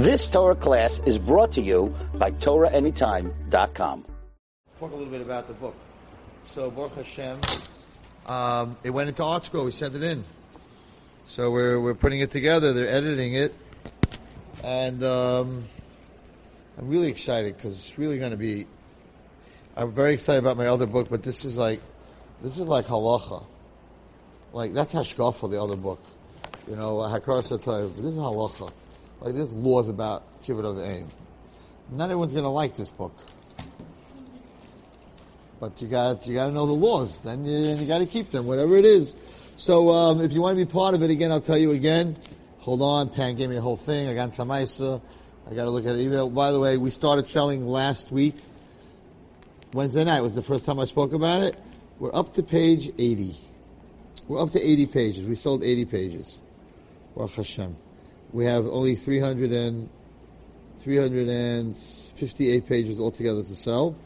[0.00, 4.06] This Torah class is brought to you by TorahAnytime.com.
[4.78, 5.74] Talk a little bit about the book.
[6.42, 7.38] So, Baruch Hashem,
[8.24, 9.66] um, it went into ArtScroll.
[9.66, 10.24] We sent it in.
[11.26, 12.72] So we're, we're putting it together.
[12.72, 13.54] They're editing it.
[14.64, 15.64] And um,
[16.78, 18.66] I'm really excited because it's really going to be.
[19.76, 21.82] I'm very excited about my other book, but this is like,
[22.40, 23.44] this is like halacha.
[24.54, 26.02] Like, that's hashkafa, the other book.
[26.66, 27.96] You know, Hakaras Hatov.
[27.96, 28.72] This is halacha.
[29.20, 31.08] Like, there's laws about kibbut of aim.
[31.90, 33.16] Not everyone's going to like this book.
[35.58, 37.18] But you got you got to know the laws.
[37.18, 39.14] Then you, you got to keep them, whatever it is.
[39.56, 42.16] So um, if you want to be part of it, again, I'll tell you again.
[42.60, 44.08] Hold on, Pam gave me a whole thing.
[44.08, 45.02] I got Tamaisa.
[45.50, 46.34] I got to look at it.
[46.34, 48.36] By the way, we started selling last week.
[49.74, 51.56] Wednesday night was the first time I spoke about it.
[51.98, 53.36] We're up to page 80.
[54.28, 55.26] We're up to 80 pages.
[55.26, 56.40] We sold 80 pages.
[57.14, 57.76] Baruch Hashem.
[58.32, 59.88] We have only 300 and,
[60.80, 63.96] 358 pages altogether to sell.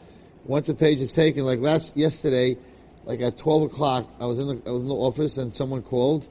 [0.45, 2.57] Once a page is taken, like last, yesterday,
[3.05, 5.81] like at 12 o'clock, I was in the, I was in the office and someone
[5.81, 6.27] called.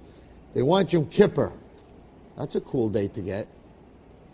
[0.54, 1.52] They want Yom Kippur.
[2.36, 3.48] That's a cool date to get.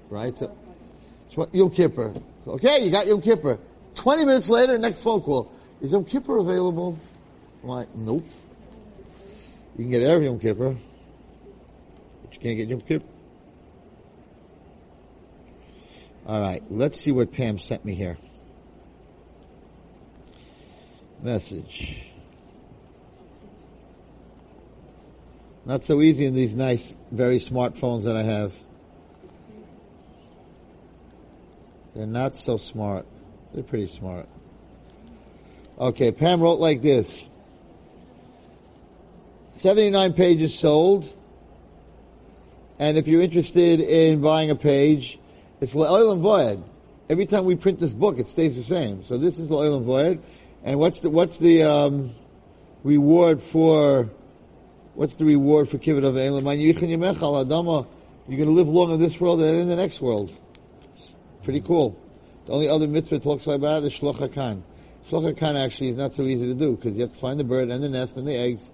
[0.08, 0.36] Right?
[0.36, 2.12] So, Yom Kippur.
[2.44, 3.58] So, okay, you got Yom Kippur.
[3.94, 5.52] 20 minutes later, next phone call.
[5.80, 6.98] Is Yom Kippur available?
[7.62, 8.24] I'm like, nope.
[9.76, 10.74] You can get every Yom Kippur.
[12.22, 13.06] But you can't get Yom Kippur.
[16.30, 18.16] Alright, let's see what Pam sent me here.
[21.20, 22.08] Message.
[25.64, 28.54] Not so easy in these nice, very smartphones that I have.
[31.96, 33.06] They're not so smart.
[33.52, 34.28] They're pretty smart.
[35.80, 37.24] Okay, Pam wrote like this.
[39.62, 41.12] 79 pages sold.
[42.78, 45.19] And if you're interested in buying a page,
[45.60, 46.62] it's L'olam Va'ed.
[47.08, 49.02] Every time we print this book, it stays the same.
[49.02, 50.20] So this is L'olam Va'ed.
[50.64, 52.14] And what's the, what's the, um,
[52.84, 54.10] reward for,
[54.94, 56.16] what's the reward for Kibbut of?
[56.16, 60.32] You're going to live long in this world and in the next world.
[61.42, 61.98] Pretty cool.
[62.46, 64.62] The only other mitzvah it talks about is Shiluach HaKan.
[65.06, 67.44] Shiluach HaKan actually is not so easy to do because you have to find the
[67.44, 68.70] bird and the nest and the eggs.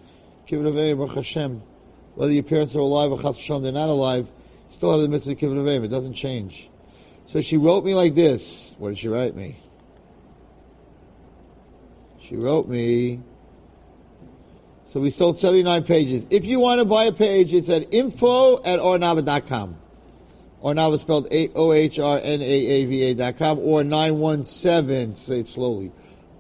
[0.47, 1.63] Kibbut of Elam, Hashem.
[2.15, 4.29] Whether your parents are alive or Chas they're not alive,
[4.71, 6.71] still have the mitzvah of Kibbut It doesn't change.
[7.27, 8.75] So she wrote me like this.
[8.79, 9.57] What did she write me?
[12.21, 13.21] She wrote me.
[14.93, 16.27] So we sold 79 pages.
[16.31, 19.77] If you want to buy a page, it's at info at ohrnaava.com.
[20.63, 25.93] Ohrnaava spelled O-H-R-N-A-A-V-A dot com or 917, say it slowly,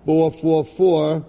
[0.06, 1.24] 444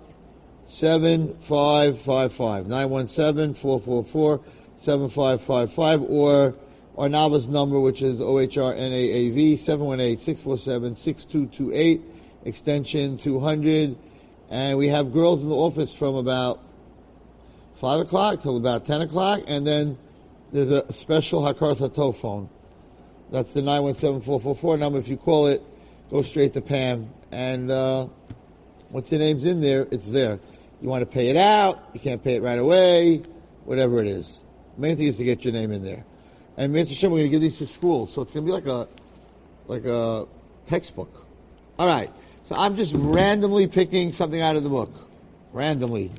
[0.65, 2.67] 7555.
[2.67, 4.41] 917 444
[4.77, 6.55] 7555 or
[6.97, 12.01] Ohrnaava's number, which is O-H-R-N-A-A-V, 718-647-6228,
[12.45, 13.95] extension 200.
[14.49, 16.59] And we have girls in the office from about
[17.75, 19.41] 5 o'clock till about 10 o'clock.
[19.47, 19.99] And then
[20.51, 22.49] there's a special Hakaras Hatov phone.
[23.31, 24.97] That's the 917-444 number.
[24.97, 25.61] If you call it,
[26.09, 27.11] go straight to Pam.
[27.31, 28.07] And, uh,
[28.89, 30.39] once your name's in there, it's there.
[30.81, 33.21] You want to pay it out, you can't pay it right away,
[33.65, 34.39] whatever it is.
[34.75, 36.05] The main thing is to get your name in there.
[36.57, 38.07] And we're going to give these to school.
[38.07, 38.87] So it's going to be like a,
[39.67, 40.25] like a
[40.65, 41.25] textbook.
[41.79, 42.11] Alright.
[42.45, 44.91] So I'm just randomly picking something out of the book.
[45.53, 46.11] Randomly.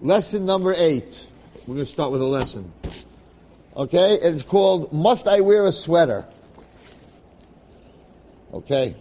[0.00, 1.28] Lesson number eight.
[1.66, 2.72] We're going to start with a lesson.
[3.76, 4.14] Okay?
[4.14, 6.24] It's called Must I Wear a Sweater?
[8.54, 8.96] Okay.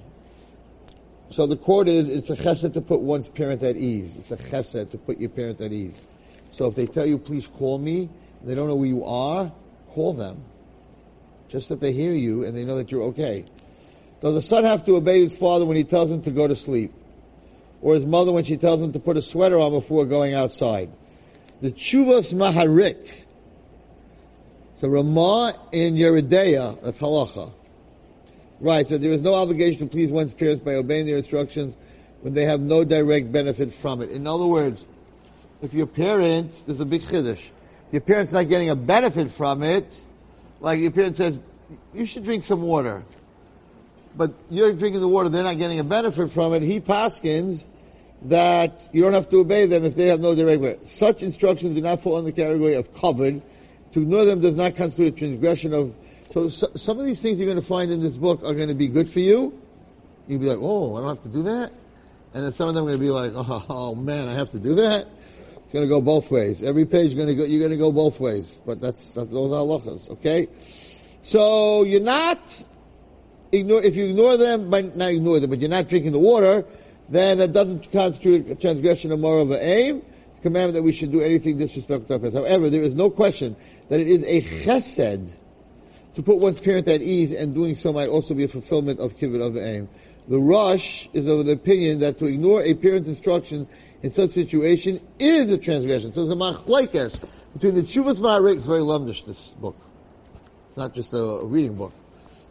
[1.29, 4.17] So the quote is, it's a chesed to put one's parent at ease.
[4.17, 6.05] It's a chesed to put your parent at ease.
[6.51, 8.09] So if they tell you, please call me,
[8.43, 9.51] they don't know who you are,
[9.89, 10.43] call them.
[11.47, 13.45] Just that they hear you and they know that you're okay.
[14.21, 16.55] Does a son have to obey his father when he tells him to go to
[16.55, 16.91] sleep?
[17.81, 20.89] Or his mother when she tells him to put a sweater on before going outside?
[21.61, 23.25] The Chuvas Maharik.
[24.75, 27.51] So Rema in Yoreh De'ah, that's halacha.
[28.59, 31.75] Right, so there is no obligation to please one's parents by obeying their instructions
[32.21, 34.09] when they have no direct benefit from it.
[34.09, 34.87] In other words,
[35.61, 37.49] if your parent, there's a big chiddush,
[37.91, 40.01] your parent's not getting a benefit from it,
[40.59, 41.39] like your parent says,
[41.93, 43.03] you should drink some water.
[44.15, 46.63] But you're drinking the water, they're not getting a benefit from it.
[46.63, 47.67] He paskins
[48.23, 50.87] that you don't have to obey them if they have no direct benefit.
[50.87, 53.41] Such instructions do not fall in the category of covered.
[53.91, 55.95] To ignore them does not constitute a transgression of
[56.35, 58.67] so, so, some of these things you're going to find in this book are going
[58.67, 59.57] to be good for you.
[60.27, 61.71] You'll be like, oh, I don't have to do that.
[62.33, 64.49] And then some of them are going to be like, oh, oh man, I have
[64.49, 65.07] to do that.
[65.75, 66.63] Going to go both ways.
[66.63, 68.61] Every page is going to go, you're going to go both ways.
[68.65, 70.47] But that's, that's those are halachas, okay?
[71.21, 72.63] So you're not
[73.51, 76.63] ignore, if you ignore them, by, not ignore them, but you're not drinking the water,
[77.09, 80.01] then that doesn't constitute a transgression of moral of an aim.
[80.35, 82.37] The commandment that we should do anything disrespectful to our parents.
[82.37, 83.57] However, there is no question
[83.89, 85.29] that it is a chesed
[86.13, 89.17] to put one's parent at ease, and doing so might also be a fulfillment of
[89.17, 89.89] kibbutz of aim.
[90.29, 93.67] The rush is of the opinion that to ignore a parent's instruction
[94.03, 96.13] in such situation is a transgression.
[96.13, 97.19] So there's a machlekes
[97.55, 99.77] between the Chuvas Maharik, it's very lumdish, this book.
[100.67, 101.93] It's not just a, reading book.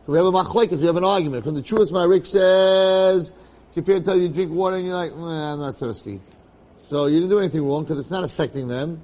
[0.06, 1.44] So we have a machlekes, we have an argument.
[1.44, 3.31] From the Chuvas Maharik says,
[3.75, 6.20] parent tells you to drink water and you're like, nah, I'm not thirsty.
[6.79, 9.02] So you didn't do anything wrong because it's not affecting them.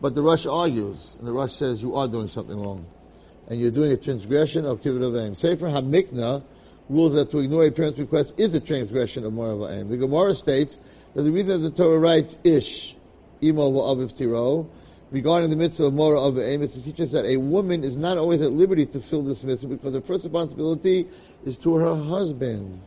[0.00, 2.86] But the Rush argues, and the Rush says you are doing something wrong.
[3.48, 5.34] And you're doing a transgression of Kibbut of Aim.
[5.34, 6.44] Sefer HaMakneh
[6.88, 9.88] rules that to ignore a parent's request is a transgression of Morav Aim.
[9.88, 10.78] The Gemara states
[11.14, 12.96] that the reason that the Torah writes Ish,
[13.42, 14.68] Imo Aviv Tiro,
[15.10, 17.96] regarding the mitzvah of Mora of Aim is to teach us that a woman is
[17.96, 21.06] not always at liberty to fill this mitzvah because the first responsibility
[21.44, 22.80] is to her husband.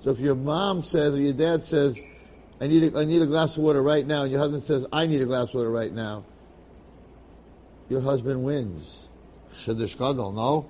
[0.00, 2.00] So if your mom says or your dad says,
[2.60, 4.86] I need a, I need a glass of water right now, and your husband says,
[4.92, 6.24] I need a glass of water right now,
[7.88, 9.08] your husband wins.
[9.52, 10.68] Chiddush Gadol, no?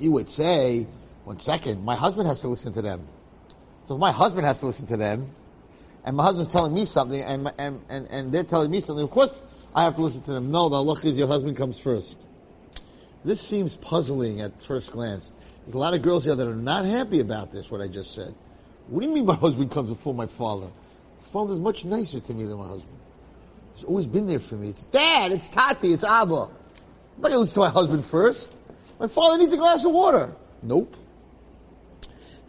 [0.00, 0.86] You would say,
[1.24, 3.06] one second, my husband has to listen to them.
[3.84, 5.30] So if my husband has to listen to them,
[6.04, 9.04] and my husband's telling me something, and, my, and, and, and they're telling me something,
[9.04, 9.42] of course
[9.74, 10.50] I have to listen to them.
[10.50, 12.18] No, the Allah is your husband comes first.
[13.24, 15.32] This seems puzzling at first glance.
[15.64, 18.14] There's a lot of girls here that are not happy about this, what I just
[18.14, 18.34] said.
[18.88, 20.66] What do you mean my husband comes before my father?
[20.66, 22.98] My father's much nicer to me than my husband.
[23.76, 24.68] He's always been there for me.
[24.70, 26.34] It's dad, it's Tati, it's Abba.
[26.34, 28.52] I'm not going to listen to my husband first.
[28.98, 30.34] My father needs a glass of water.
[30.62, 30.96] Nope.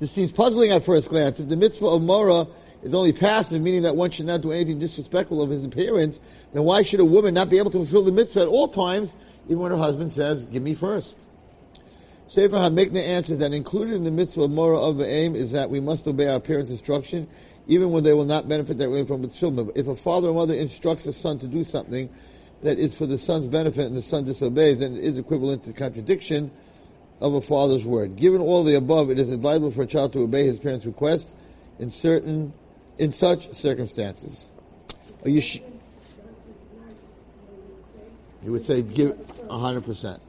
[0.04, 1.40] This seems puzzling at first glance.
[1.40, 2.46] If the mitzvah of Mora
[2.82, 6.20] is only passive, meaning that one should not do anything disrespectful of his appearance,
[6.52, 9.14] then why should a woman not be able to fulfill the mitzvah at all times,
[9.46, 11.18] even when her husband says, give me first?
[12.28, 15.80] Sefer HaMakneh answers that included in the mitzvah of Mora of aim is that we
[15.80, 17.26] must obey our parents' instruction,
[17.68, 19.78] even when they will not benefit directly from its fulfillment.
[19.78, 22.10] If a father or mother instructs a son to do something
[22.62, 25.72] that is for the son's benefit and the son disobeys, then it is equivalent to
[25.72, 26.52] contradiction
[27.24, 28.18] of a father's word.
[28.18, 31.34] Given all the above, it is advisable for a child to obey his parents' request
[31.80, 32.54] in certain,
[32.98, 34.52] in such circumstances.
[35.24, 35.62] You, sh-
[38.44, 39.18] you would say give
[39.50, 40.22] hundred percent.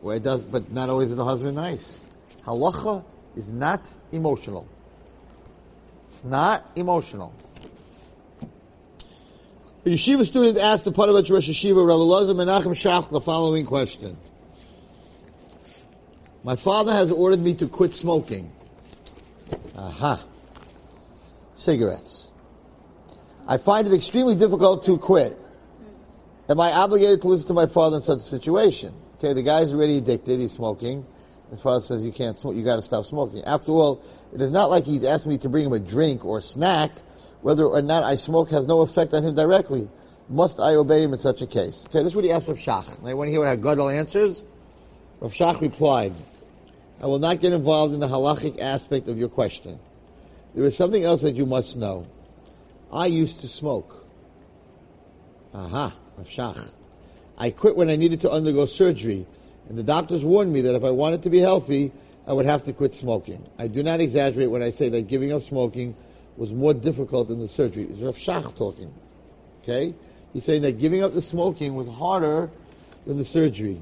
[0.00, 2.00] Well, it does, but not always is the husband nice.
[2.46, 3.04] Halacha
[3.34, 4.68] is not emotional.
[6.08, 7.34] It's not emotional.
[9.84, 14.16] A yeshiva student asked the Ponevezh Rosh Yeshiva, Rabbi Menachem Shach, the following question.
[16.46, 18.52] My father has ordered me to quit smoking.
[19.74, 20.24] Aha.
[21.54, 22.30] Cigarettes.
[23.48, 25.36] I find it extremely difficult to quit.
[26.48, 28.94] Am I obligated to listen to my father in such a situation?
[29.18, 31.04] Okay, the guy's already addicted, he's smoking.
[31.50, 33.42] His father says you can't smoke, you gotta stop smoking.
[33.42, 36.38] After all, it is not like he's asking me to bring him a drink or
[36.38, 36.92] a snack.
[37.42, 39.90] Whether or not I smoke has no effect on him directly.
[40.28, 41.82] Must I obey him in such a case?
[41.86, 43.04] Okay, this is what he asked Rav Shach.
[43.04, 44.44] I want to hear what Gadol answers.
[45.18, 46.14] Rav Shach replied,
[47.00, 49.78] I will not get involved in the halachic aspect of your question.
[50.54, 52.06] There is something else that you must know.
[52.92, 54.06] I used to smoke.
[55.52, 56.70] Aha, Rav Shach.
[57.36, 59.26] I quit when I needed to undergo surgery,
[59.68, 61.92] and the doctors warned me that if I wanted to be healthy,
[62.26, 63.46] I would have to quit smoking.
[63.58, 65.94] I do not exaggerate when I say that giving up smoking
[66.36, 67.84] was more difficult than the surgery.
[67.84, 68.92] It's Rav Shach talking.
[69.62, 69.94] Okay?
[70.32, 72.50] He's saying that giving up the smoking was harder
[73.06, 73.80] than the surgery.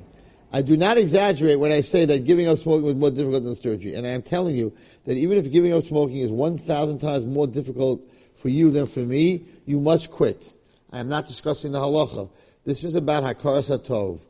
[0.54, 3.56] I do not exaggerate when I say that giving up smoking was more difficult than
[3.56, 3.94] surgery.
[3.94, 4.72] And I am telling you
[5.04, 9.00] that even if giving up smoking is 1,000 times more difficult for you than for
[9.00, 10.44] me, you must quit.
[10.92, 12.30] I am not discussing the halacha.
[12.64, 14.20] This is about hakaras hatov.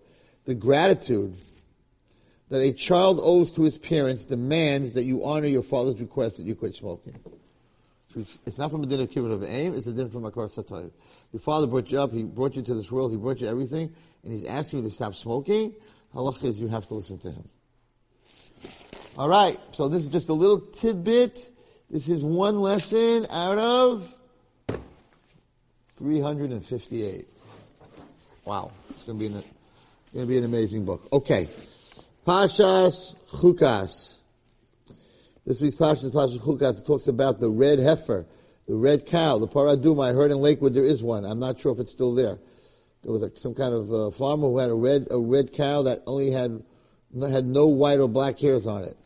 [0.47, 1.37] The gratitude
[2.49, 6.47] that a child owes to his parents demands that you honor your father's request that
[6.47, 7.19] you quit smoking.
[8.47, 10.90] It's not from a din of kibbut of aim, it's a din from hakaras hatov.
[11.35, 13.93] Your father brought you up, he brought you to this world, he brought you everything,
[14.23, 15.75] and he's asking you to stop smoking.
[16.14, 17.49] Halacha is you have to listen to him.
[19.18, 21.50] All right, so this is just a little tidbit.
[21.90, 24.16] This is one lesson out of
[25.97, 27.26] 358.
[28.44, 29.42] Wow, it's going to
[30.26, 31.09] be an, amazing book.
[31.12, 31.49] Okay,
[32.26, 34.18] Pashas Chukas.
[35.47, 38.26] This week's Pashas Pashas Chukas talks about the red heifer,
[38.66, 40.11] the red cow, the paraduma.
[40.11, 41.25] I heard in Lakewood there is one.
[41.25, 42.38] I'm not sure if it's still there.
[43.04, 45.82] There was a, some kind of uh, farmer who had a red a red cow
[45.82, 46.62] that only had
[47.20, 48.96] had no white or black hairs on it.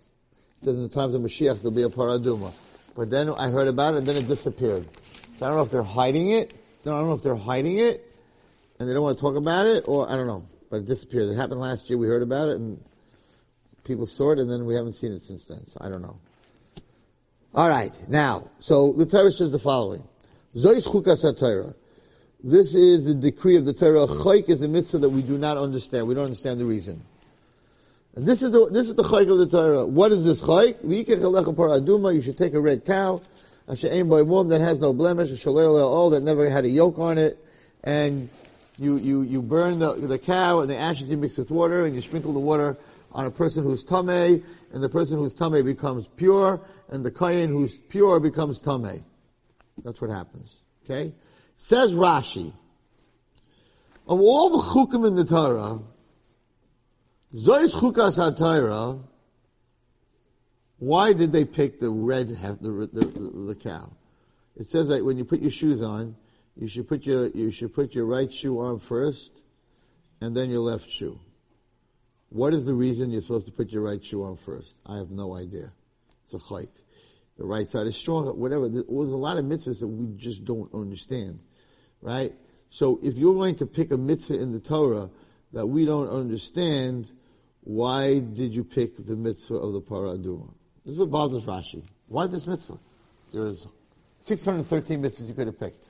[0.61, 2.53] It says in the times of Mashiach there'll be a paraduma.
[2.95, 4.89] But then I heard about it and then it disappeared.
[5.37, 6.53] So I don't know if they're hiding it.
[6.83, 8.09] I don't know if they're hiding it
[8.79, 10.47] and they don't want to talk about it or I don't know.
[10.71, 11.29] but it disappeared.
[11.29, 11.99] It happened last year.
[11.99, 12.83] We heard about it, and
[13.85, 15.67] people saw it, and then we haven't seen it since then.
[15.67, 16.19] So I don't know.
[17.55, 20.05] All right, now, so the Torah says the following:
[20.55, 21.75] Zois chukas.
[22.43, 24.07] This is the decree of the Torah.
[24.07, 26.07] Chayk is a mitzvah that we do not understand.
[26.07, 27.03] We don't understand the reason.
[28.15, 29.85] And this is the this is the chayk of the Torah.
[29.85, 30.77] What is this chayk?
[30.85, 33.21] You should take a red cow,
[33.67, 36.69] a she'em by womb that has no blemish, a shalel all that never had a
[36.69, 37.45] yoke on it,
[37.83, 38.29] and
[38.79, 41.95] you you you burn the the cow and the ashes you mix with water, and
[41.95, 42.77] you sprinkle the water
[43.11, 47.49] on a person who's tamei, and the person who's tamei becomes pure, and the kayin
[47.49, 49.03] who's pure becomes tamei.
[49.83, 50.59] That's what happens.
[50.85, 51.13] Okay.
[51.61, 52.53] Says Rashi,
[54.07, 55.81] of all the chukim in the Torah,
[57.35, 58.99] Zois chukas ha
[60.79, 63.91] why did they pick the red, the, the, the, the cow?
[64.57, 66.15] It says that when you put your shoes on,
[66.57, 69.43] you should put your, you should put your right shoe on first,
[70.21, 71.19] and then your left shoe.
[72.29, 74.77] What is the reason you're supposed to put your right shoe on first?
[74.87, 75.73] I have no idea.
[76.25, 76.69] It's a chayk.
[77.37, 78.69] The right side is stronger, whatever.
[78.69, 81.41] There's a lot of mitzvahs that we just don't understand
[82.01, 82.33] right?
[82.71, 85.11] So if you're going to pick a mitzvah in the Torah
[85.53, 87.11] that we don't understand,
[87.63, 90.53] why did you pick the mitzvah of the paraduma?
[90.85, 91.83] This is what bothers Rashi.
[92.07, 92.79] Why this mitzvah?
[93.33, 93.67] There's
[94.21, 95.87] 613 mitzvahs you could have picked.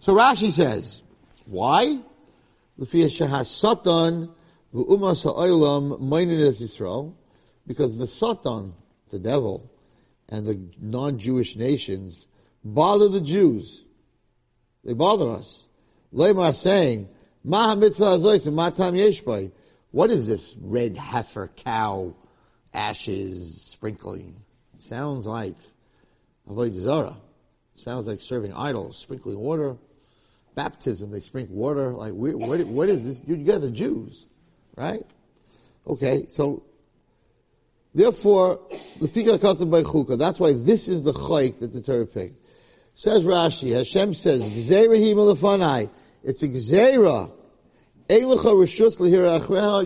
[0.00, 1.02] So Rashi says,
[1.46, 1.98] why?
[2.78, 3.18] Because
[7.98, 8.74] the Satan,
[9.10, 9.70] the devil,
[10.28, 12.26] and the non-Jewish nations
[12.64, 13.84] bother the Jews
[14.86, 15.66] they bother us.
[16.14, 17.08] Leimar saying,
[17.42, 19.50] Maha mitzvah matam yeshbay.
[19.90, 22.14] What is this red heifer cow
[22.72, 24.36] ashes sprinkling?
[24.78, 25.56] sounds like
[26.48, 27.16] avodah zara.
[27.74, 29.76] Sounds like serving idols, sprinkling water.
[30.54, 31.90] Baptism, they sprinkle water.
[31.90, 33.22] Like, what, what is this?
[33.26, 34.26] You guys are Jews,
[34.76, 35.04] right?
[35.86, 36.62] Okay, so
[37.94, 38.60] therefore,
[39.00, 42.45] the by That's why this is the chayk that the Torah picked.
[42.98, 45.90] Says Rashi, Hashem says, Gzeira
[46.24, 47.30] It's a Gzeira.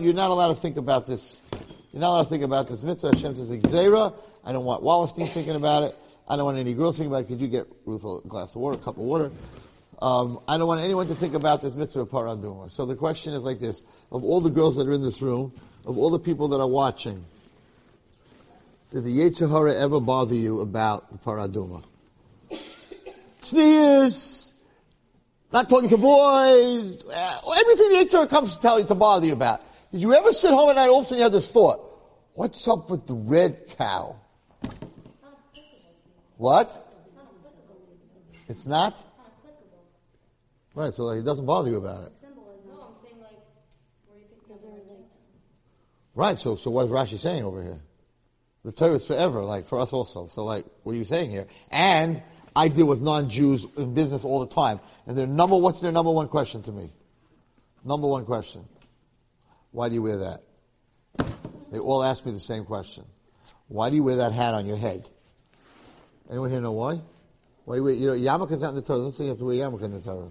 [0.01, 1.41] You're not allowed to think about this.
[1.91, 3.13] You're not allowed to think about this mitzvah.
[3.13, 4.13] Hashem says, Gzeira.
[4.45, 5.95] I don't want Wallerstein thinking about it.
[6.25, 7.27] I don't want any girls thinking about it.
[7.27, 9.29] Could you get Ruth a glass of water, a cup of water?
[10.01, 12.71] Um, I don't want anyone to think about this mitzvah paraduma.
[12.71, 15.51] So the question is like this: Of all the girls that are in this room,
[15.85, 17.25] of all the people that are watching,
[18.89, 21.83] did the Yetzer Hara ever bother you about the paraduma?
[23.51, 24.53] Sneers,
[25.51, 29.33] not talking to boys, uh, everything the HR comes to tell you to bother you
[29.33, 29.61] about.
[29.91, 31.79] Did you ever sit home at night, all of a sudden you have this thought,
[32.33, 34.15] what's up with the red cow?
[36.37, 36.87] What?
[38.47, 39.05] It's not?
[40.73, 42.13] Right, so he doesn't bother you about it.
[46.15, 47.79] Right, so, so what is Rashi saying over here?
[48.63, 50.27] The Torah is forever, like for us also.
[50.27, 51.47] So like, what are you saying here?
[51.71, 52.21] And
[52.55, 54.79] I deal with non-Jews in business all the time.
[55.07, 56.91] And their number, what's their number one question to me?
[57.83, 58.65] Number one question.
[59.71, 60.43] Why do you wear that?
[61.71, 63.05] They all ask me the same question.
[63.69, 65.07] Why do you wear that hat on your head?
[66.29, 66.99] Anyone here know why?
[67.63, 68.99] Why do you wear, you know, yarmulke's not in the Torah.
[68.99, 70.29] Let's say you have to wear yarmulke in the Torah.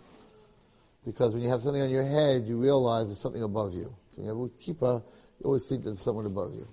[1.07, 3.95] Because when you have something on your head, you realize there's something above you.
[4.15, 5.03] So you have a kippah,
[5.41, 6.69] you always think there's someone above you.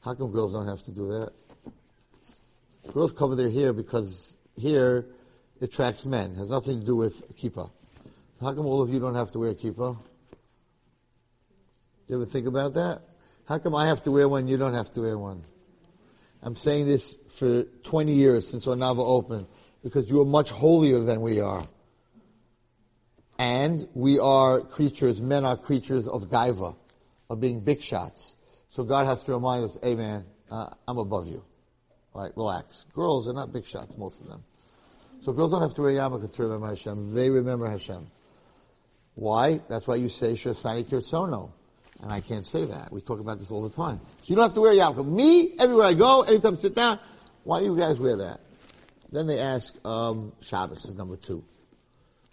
[0.00, 1.32] How come girls don't have to do that?
[2.92, 5.06] Girls cover their hair because here
[5.60, 6.32] attracts men.
[6.32, 7.70] It has nothing to do with kippah.
[8.40, 9.96] How come all of you don't have to wear kippah?
[12.08, 13.02] You ever think about that?
[13.46, 15.44] How come I have to wear one, you don't have to wear one?
[16.42, 19.46] I'm saying this for 20 years since Onava opened,
[19.82, 21.64] because you are much holier than we are.
[23.38, 26.76] And we are creatures, men are creatures of gaiva,
[27.30, 28.36] of being big shots.
[28.68, 31.44] So God has to remind us, hey man, uh, I'm above you.
[32.14, 32.84] Right, relax.
[32.94, 34.44] Girls are not big shots, most of them.
[35.22, 37.14] So girls don't have to wear yarmulke to remember Hashem.
[37.14, 38.06] They remember Hashem.
[39.14, 39.60] Why?
[39.68, 41.52] That's why you say She'asani Kirtzono.
[42.02, 42.92] And I can't say that.
[42.92, 44.00] We talk about this all the time.
[44.22, 45.10] So you don't have to wear yarmulke.
[45.10, 46.98] Me, everywhere I go, anytime I sit down,
[47.44, 48.40] why do you guys wear that?
[49.10, 51.44] Then they ask, um, Shabbos is number two.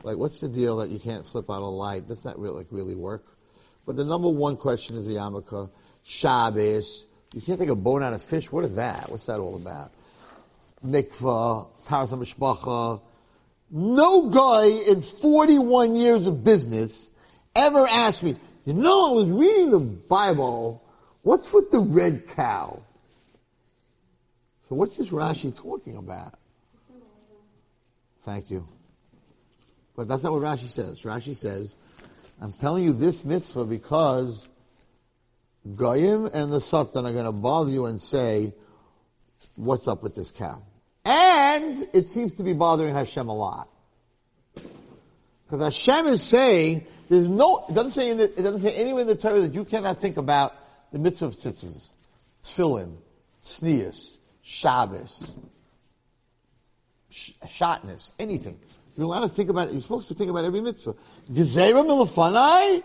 [0.04, 2.08] Like, what's the deal that you can't flip out a light?
[2.08, 3.26] That's not really, like, really work.
[3.86, 5.70] But the number one question is the yarmulke.
[6.04, 8.52] Shabbos, you can't take a bone out of fish.
[8.52, 9.10] What is that?
[9.10, 9.92] What's that all about?
[10.86, 13.02] Mikvah, Taharas Mishpacha.
[13.72, 17.12] No guy in 41 years of business
[17.56, 20.84] ever asked me, you know, I was reading the Bible.
[21.22, 22.82] What's with the red cow?
[24.68, 26.36] So what's this Rashi talking about?
[28.22, 28.68] Thank you.
[29.96, 31.02] But that's not what Rashi says.
[31.02, 31.76] Rashi says,
[32.42, 34.48] I'm telling you this mitzvah because
[35.76, 38.54] Goyim and the Satan are going to bother you and say,
[39.56, 40.62] what's up with this cow?
[41.06, 43.70] And it seems to be bothering Hashem a lot.
[44.54, 49.08] Because Hashem is saying, there's no, it doesn't say the, it doesn't say anywhere in
[49.08, 50.56] the Torah that you cannot think about
[50.92, 51.90] the mitzvah of tzitzis,
[52.44, 52.96] tefillin,
[53.42, 55.36] tznius, Shabbos,
[57.10, 58.60] sh- shotness, anything.
[58.96, 59.74] You're allowed to think about it.
[59.74, 60.96] You're supposed to think about every mitzvah.
[61.32, 62.84] Gezerah milafanai.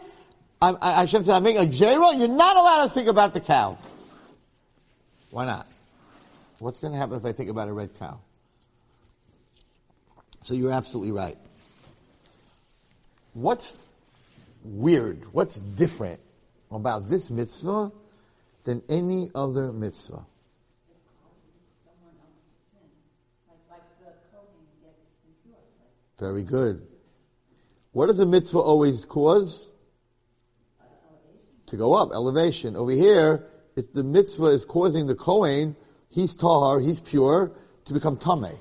[0.62, 2.18] Hashem said, I'm making a gezerah.
[2.18, 3.78] You're not allowed to think about the cow.
[5.30, 5.66] Why not?
[6.58, 8.20] What's going to happen if I think about a red cow?
[10.42, 11.37] So you're absolutely right.
[13.34, 13.78] What's
[14.62, 15.25] weird?
[15.32, 16.20] What's different
[16.70, 17.92] about this mitzvah
[18.64, 20.25] than any other mitzvah?
[26.18, 26.87] Very good.
[27.92, 29.70] What does a mitzvah always cause?
[31.68, 32.76] To go up, elevation.
[32.76, 35.76] Over here, it's the mitzvah is causing the Kohen,
[36.11, 37.52] he's tahar, he's pure,
[37.87, 38.59] to become tameh.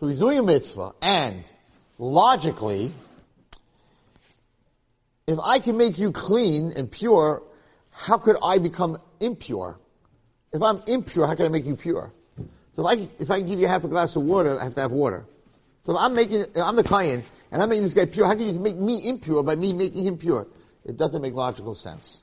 [0.00, 1.44] So he's doing a mitzvah, and
[1.98, 2.92] logically,
[5.26, 7.42] if I can make you clean and pure,
[7.90, 9.78] how could I become impure?
[10.52, 12.12] If I'm impure, how can I make you pure?
[12.74, 14.80] So if I, if I give you half a glass of water, I have to
[14.80, 15.26] have water.
[15.82, 18.26] So I'm making, I'm the client, and I'm making this guy pure.
[18.26, 20.46] How can you make me impure by me making him pure?
[20.88, 22.18] It doesn't make logical sense.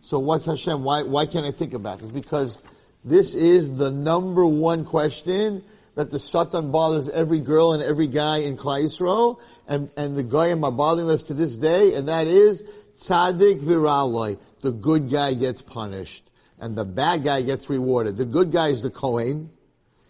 [0.00, 0.82] So what's Hashem?
[0.82, 2.10] Why, why can't I think about this?
[2.10, 2.58] Because
[3.04, 5.62] this is the number one question
[5.94, 10.22] that the Satan bothers every girl and every guy in Klal Yisrael, and, and the
[10.22, 12.62] Goyim are bothering us to this day, and that is,
[12.98, 14.38] Tzaddik viraloi.
[14.62, 16.24] The good guy gets punished,
[16.58, 18.16] and the bad guy gets rewarded.
[18.16, 19.50] The good guy is the Kohen,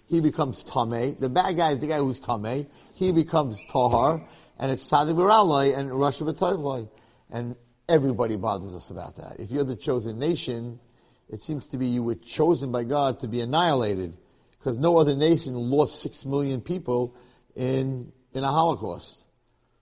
[0.09, 1.19] he becomes Tameh.
[1.19, 2.67] The bad guy is the guy who's Tameh.
[2.95, 4.27] He becomes Tahar.
[4.59, 6.89] And it's Tzadik Baralai and Rosh Hashanah.
[7.31, 7.57] And
[7.89, 9.41] everybody bothers us about that.
[9.41, 10.81] If you're the chosen nation,
[11.29, 14.17] it seems to be you were chosen by God to be annihilated.
[14.59, 17.15] Because no other nation lost six million people
[17.55, 19.25] in, in a Holocaust.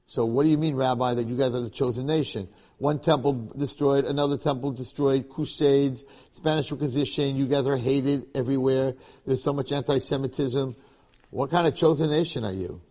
[0.06, 2.48] So what do you mean, Rabbi, that you guys are the chosen nation?
[2.78, 8.94] One temple destroyed, another temple destroyed, crusades, Spanish Inquisition, you guys are hated everywhere.
[9.26, 10.76] There's so much anti-Semitism.
[11.30, 12.82] What kind of chosen nation are you?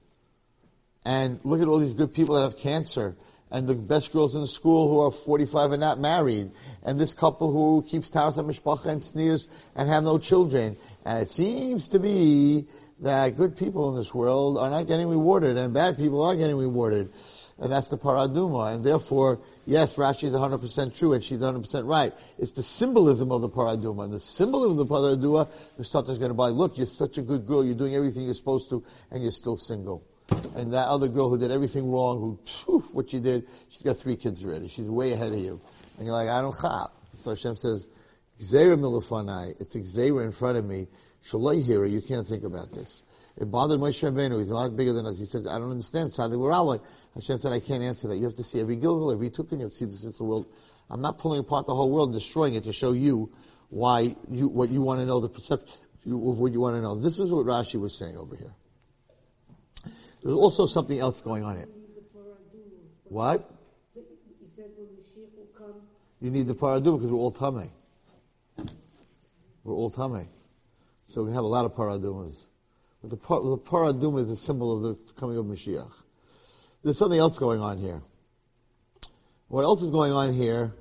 [1.06, 3.15] And look at all these good people that have cancer
[3.51, 6.51] and the best girls in the school who are 45 and not married,
[6.84, 10.75] and this couple who keeps Taharas Mishpacha and tznius and have no children.
[11.05, 12.65] And it seems to be
[12.99, 16.55] that good people in this world are not getting rewarded and bad people are getting
[16.55, 17.12] rewarded
[17.58, 18.73] and that's the paraduma.
[18.73, 22.13] And therefore, yes, Rashi is 100% true, and she's 100% right.
[22.38, 24.05] It's the symbolism of the paraduma.
[24.05, 27.21] And the symbolism of the paraduma, the is going to buy, look, you're such a
[27.21, 30.03] good girl, you're doing everything you're supposed to, and you're still single.
[30.55, 33.97] And that other girl who did everything wrong, who, phew, what she did, she's got
[33.97, 34.67] three kids already.
[34.67, 35.61] She's way ahead of you.
[35.97, 36.91] And you're like, I don't chap.
[37.19, 37.88] So Hashem says,
[38.41, 40.88] Gzeira milafanai, it's a Gzeira in front of me.
[41.25, 43.03] Shalai here, you can't think about this.
[43.38, 44.39] It bothered Moshe Rabbeinu.
[44.39, 45.19] He's a lot bigger than us.
[45.19, 46.13] He said, I don't understand.
[46.13, 48.17] Sadly, we're Hashem said, I can't answer that.
[48.17, 50.23] You have to see every Gilgul, every Tikkun, you have to see this is the
[50.23, 50.47] world.
[50.89, 53.31] I'm not pulling apart the whole world and destroying it to show you
[53.69, 55.73] why you, what you want to know, the perception
[56.05, 56.95] of what you want to know.
[56.95, 58.53] This is what Rashi was saying over here.
[60.25, 61.67] There's also something else going on here.
[63.03, 63.47] What?
[66.19, 67.69] You need the paraduma because we're all tame.
[69.63, 70.27] We're all tame.
[71.09, 72.33] So we have a lot of paradumas.
[73.01, 75.91] But the, par, the paraduma is a symbol of the coming of Mashiach.
[76.83, 78.01] There's something else going on here.
[79.47, 80.73] What else is going on here,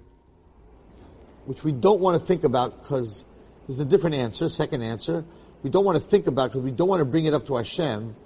[1.44, 3.26] which we don't want to think about because
[3.68, 5.22] there's a different answer, second answer.
[5.62, 7.57] We don't want to think about because we don't want to bring it up to
[7.57, 8.16] Hashem,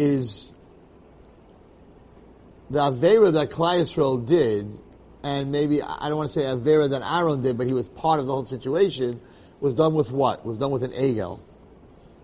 [0.00, 0.50] is
[2.70, 4.78] the Avera that Klal Yisrael did,
[5.22, 8.18] and maybe, I don't want to say Avera that Aaron did, but he was part
[8.18, 9.20] of the whole situation,
[9.60, 10.46] was done with what?
[10.46, 11.40] Was done with an Egel.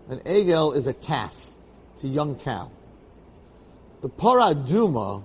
[0.09, 1.55] An egel is a calf.
[1.93, 2.71] It's a young cow.
[4.01, 5.23] The paraduma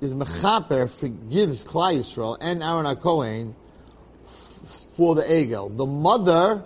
[0.00, 3.54] is mechaper forgives Klal Yisrael and Aaron HaKohen
[4.96, 5.76] for the egel.
[5.76, 6.62] The mother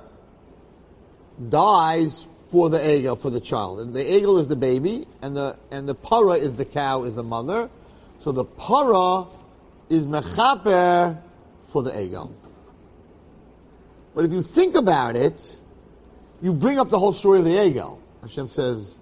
[1.49, 3.81] dies for the egel, for the child.
[3.81, 7.17] And the egel is the baby, and the, and the para is the cow, is
[7.17, 7.69] the mother.
[8.21, 9.27] So the para
[9.89, 11.21] is mechaper
[11.73, 12.31] for the egel.
[14.15, 15.59] But if you think about it,
[16.43, 17.99] you bring up the whole story of the Egel.
[18.23, 18.97] Hashem says,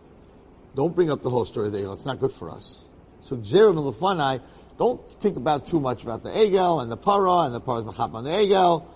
[0.75, 1.93] don't bring up the whole story of the Egel.
[1.93, 2.85] It's not good for us.
[3.21, 4.43] So Gzerim and
[4.79, 8.15] don't think about too much about the Egel and the Para and the Para's Machap
[8.15, 8.87] on the Egel.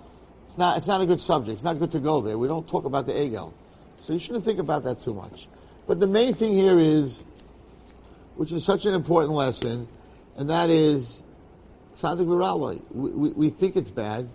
[0.47, 1.57] It's not, it's not a good subject.
[1.57, 2.39] It's not good to go there.
[2.39, 3.53] We don't talk about the Egel.
[4.07, 5.49] So you shouldn't think about that too much.
[5.89, 7.25] But the main thing here is
[8.37, 9.89] which is such an important lesson,
[10.37, 11.21] and that is
[11.97, 12.81] Tzaddik Viraloi.
[12.93, 14.29] We, we, we think it's bad.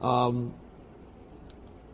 [0.00, 0.54] Um,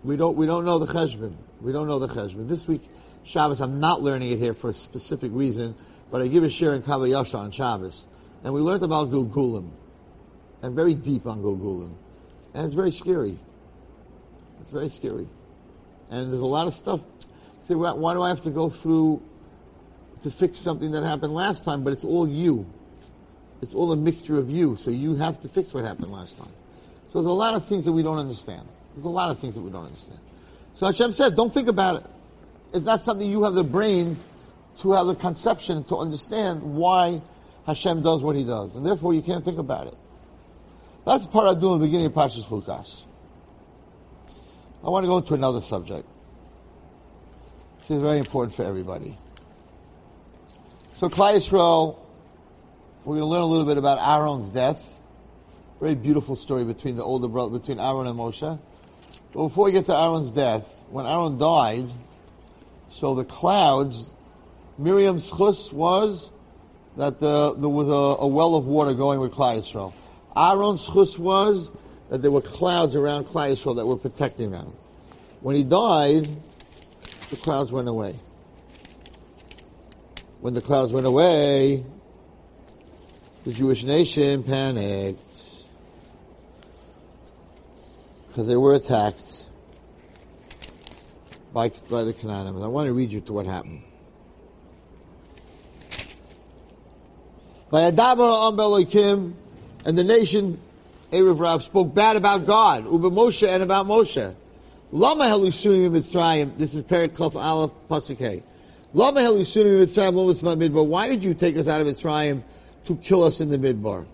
[0.05, 1.35] we don't we don't know the cheshbon.
[1.61, 2.47] We don't know the cheshbon.
[2.47, 2.83] This week,
[3.25, 5.75] Shabbos, I'm not learning it here for a specific reason,
[6.13, 8.07] but I give a share in Kav HaYashar on Shabbos,
[8.45, 9.71] and we learned about Gulgulim,
[10.63, 11.97] and very deep on Gulgulim,
[12.55, 13.37] and it's very scary.
[14.61, 15.27] It's very scary,
[16.11, 17.01] and there's a lot of stuff.
[17.65, 19.23] See, why do I have to go through
[20.23, 21.85] to fix something that happened last time?
[21.85, 22.67] But it's all you.
[23.61, 26.53] It's all a mixture of you, so you have to fix what happened last time.
[27.09, 28.67] So there's a lot of things that we don't understand.
[28.95, 30.21] There's a lot of things that we don't understand.
[30.75, 32.07] So Hashem said, don't think about it.
[32.73, 34.25] It's not something you have the brains
[34.79, 37.21] to have the conception to understand why
[37.67, 39.97] Hashem does what He does, and therefore you can't think about it.
[41.05, 43.05] That's part I do in the beginning of Pashas Chukas.
[44.85, 46.09] I want to go into another subject.
[47.81, 49.17] Which is very important for everybody.
[50.93, 51.99] So Klal Yisrael,
[53.05, 55.01] we're going to learn a little bit about Aaron's death.
[55.81, 58.59] Very beautiful story between the older brother, between Aaron and Moshe.
[59.33, 61.91] But before we get to Aaron's death, when Aaron died,
[62.89, 64.11] so the clouds,
[64.77, 66.33] Miriam's chus was
[66.97, 69.93] that the, there was a, a, well of water going with Klal Yisrael.
[70.37, 71.71] Aaron's chus was
[72.11, 74.73] that there were clouds around Klal Yisrael that were protecting them.
[75.41, 76.29] When he died,
[77.31, 78.15] the clouds went away.
[80.41, 81.85] When the clouds went away,
[83.45, 85.67] the Jewish nation panicked
[88.29, 89.45] because they were attacked
[91.53, 92.63] by, by the Canaanim.
[92.63, 93.83] I want to read you to what happened.
[97.71, 99.35] By Beloikim,
[99.85, 100.61] and the nation,
[101.13, 104.35] Erev Rav, spoke bad about God, Uba Moshe and about Moshe.
[104.93, 108.43] Lama Helusunim Mitzrayim, this is Perek Chaf Aleph Pasuk
[108.93, 112.43] Lama Helusunim Mitzrayim Lomas Midbar, why did you take us out of Mitzrayim
[112.85, 114.05] to kill us in the Midbar?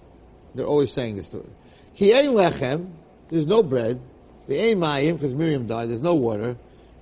[0.54, 1.46] They're always saying this to us.
[1.96, 2.90] Ki lechem,
[3.28, 4.00] there's no bread.
[4.46, 6.56] The Mayim, because Miriam died, there's no water.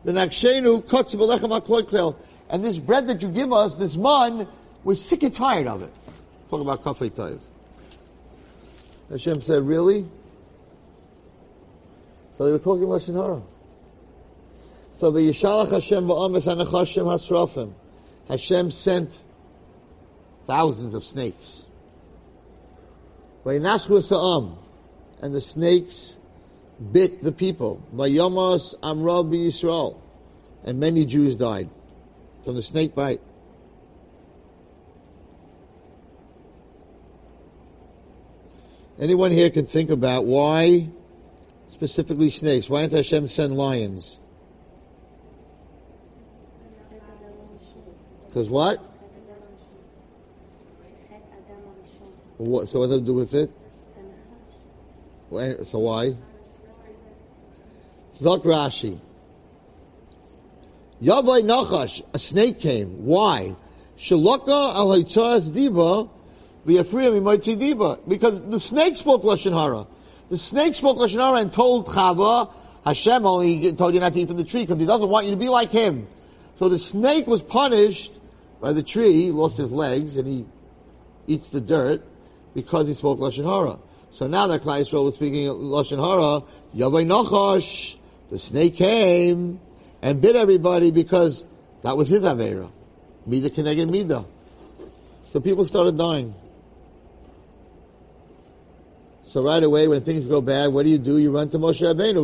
[0.04, 2.16] The Nakshenu Kotz
[2.48, 4.48] And this bread that you give us, this man,
[4.84, 5.92] we're sick and tired of it.
[6.48, 7.38] Talk about Kefui Tov.
[9.12, 10.06] Hashem said, really?
[12.38, 13.42] So they were talking Lashon Hara.
[14.94, 17.74] So the Yishalach Hashem va'amis anachashim hasrafim.
[18.28, 19.22] Hashem sent
[20.46, 21.66] thousands of snakes.
[23.44, 24.56] Vayinashku sa'am.
[25.20, 26.16] And the snakes
[26.90, 27.82] bit the people.
[27.94, 30.00] Vayamas Amra Yisrael.
[30.64, 31.68] And many Jews died
[32.44, 33.20] from the snake bite.
[38.98, 40.88] Anyone here can think about why
[41.68, 42.68] specifically snakes?
[42.68, 44.18] Why didn't Hashem send lions?
[48.26, 48.78] Because what?
[52.38, 52.68] What?
[52.68, 53.50] So what it do with it?
[55.66, 56.16] So why?
[58.18, 58.98] Zok Rashi.
[61.02, 63.04] Yavai Nachash, a snake came.
[63.04, 63.56] Why?
[63.96, 65.52] Shalaka al Haitzaz
[66.64, 69.86] Because the snake spoke Lashon Hara.
[70.30, 72.50] The snake spoke Lashon Hara and told Chava,
[72.84, 75.32] Hashem only told you not to eat from the tree because he doesn't want you
[75.32, 76.06] to be like him.
[76.56, 78.12] So the snake was punished
[78.60, 80.46] by the tree, he lost his legs and he
[81.26, 82.04] eats the dirt
[82.54, 83.78] because he spoke Lashon Hara.
[84.12, 86.46] So now that Klal Yisrael was speaking Lashon Hara,
[86.76, 87.96] Yavai Nachash,
[88.28, 89.60] the snake came
[90.00, 91.44] and bit everybody because
[91.82, 92.70] that was his Avera.
[93.26, 94.24] Mida Keneged Mida.
[95.32, 96.34] So people started dying.
[99.32, 101.16] So right away, when things go bad, what do you do?
[101.16, 102.22] You run to Moshe Rabbeinu.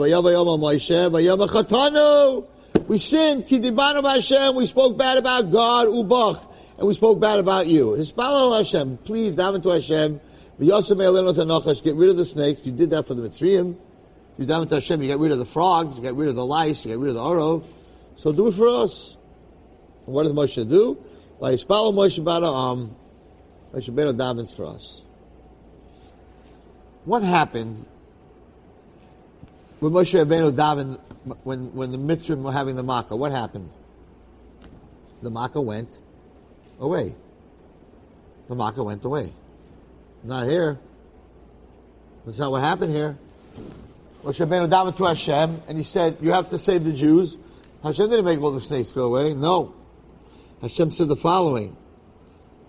[2.86, 3.48] We sinned.
[3.48, 4.54] Hashem.
[4.54, 5.88] We spoke bad about God.
[5.88, 6.46] Ubach.
[6.76, 7.94] And we spoke bad about you.
[7.94, 8.98] Hashem.
[8.98, 10.20] Please, daven to Hashem.
[10.58, 12.66] Get rid of the snakes.
[12.66, 13.78] You did that for the Mitzrayim.
[14.36, 16.44] You daven to Hashem, you get rid of the frogs, you get rid of the
[16.44, 17.64] lice, you get rid of the arov.
[18.16, 19.16] So do it for us.
[20.04, 21.02] And what does Moshe do?
[21.40, 21.64] Moshe
[23.72, 25.04] Moshe Beno davens for us.
[27.04, 27.86] What happened
[29.80, 30.98] when Moshe Rabbeinu davened
[31.44, 33.16] when when the Mitzrayim were having the Makkah?
[33.16, 33.70] What happened?
[35.22, 36.00] The Makkah went
[36.80, 37.14] away.
[38.48, 39.32] The Makkah went away.
[40.24, 40.78] Not here.
[42.24, 43.16] That's not what happened here.
[44.24, 47.38] Moshe Rabbeinu davened to Hashem, and he said, "You have to save the Jews."
[47.82, 49.34] Hashem didn't make all the snakes go away.
[49.34, 49.72] No,
[50.60, 51.76] Hashem said the following.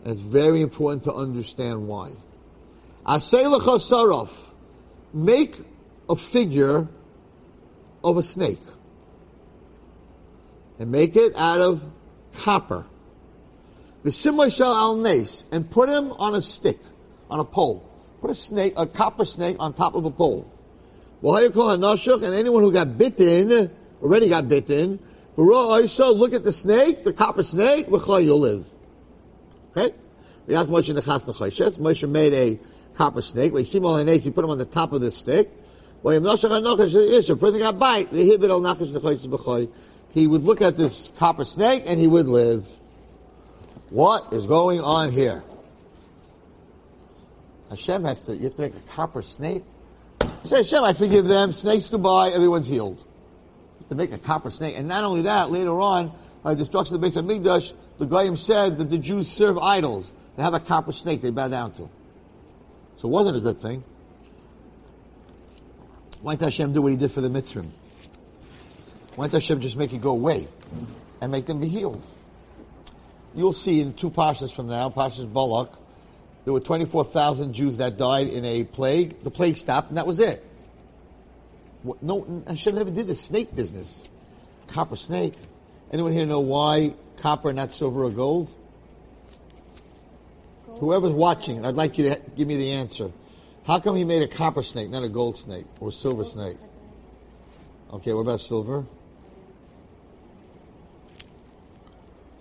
[0.04, 2.12] And it's very important to understand why.
[3.06, 3.44] Asay
[3.80, 4.30] saraf,
[5.14, 5.58] make
[6.10, 6.88] a figure
[8.04, 8.60] of a snake,
[10.78, 11.84] and make it out of
[12.34, 12.86] copper.
[14.10, 16.80] Shel al nes, and put him on a stick,
[17.30, 17.84] on a pole.
[18.22, 20.50] Put a snake, a copper snake on top of a pole.
[21.22, 23.70] When he go a nosh and anyone who got bitten,
[24.02, 25.00] already got bitten,
[25.36, 28.66] look at the snake, the copper snake, you'll live.
[29.76, 29.94] Okay?
[30.48, 32.60] Moshe made a
[32.96, 33.54] copper snake.
[33.56, 35.52] He put him on the top of the stick.
[40.12, 42.68] He would look at this copper snake and he would live.
[43.90, 45.44] What is going on here?
[47.70, 49.64] Hashem has to, you have to make a copper snake.
[50.44, 51.52] Say, Hashem, I forgive them.
[51.52, 52.30] Snakes goodbye.
[52.30, 53.06] Everyone's healed.
[53.90, 54.76] To make a copper snake.
[54.78, 56.12] And not only that, later on,
[56.44, 60.14] by the destruction of the Beis HaMikdash, the Goyim said that the Jews serve idols.
[60.38, 61.90] They have a copper snake they bow down to.
[63.00, 63.84] So it wasn't a good thing.
[66.22, 67.70] Why did Hashem do what he did for the Mitzrim?
[69.16, 70.50] Why did Hashem just make it go away
[71.22, 72.06] and make them be healed?
[73.34, 75.72] You'll see in two pashas from now, pashas Balak,
[76.44, 79.24] there were 24,000 Jews that died in a plague.
[79.24, 80.46] The plague stopped and that was it.
[82.02, 84.04] No, Hashem never did the snake business.
[84.68, 85.36] Copper snake.
[85.92, 88.54] Anyone here know why copper, not silver or gold?
[90.80, 93.12] Whoever's watching, I'd like you to give me the answer.
[93.66, 96.58] How come he made a copper snake, not a gold snake or silver snake?
[97.94, 98.86] Okay, what about silver?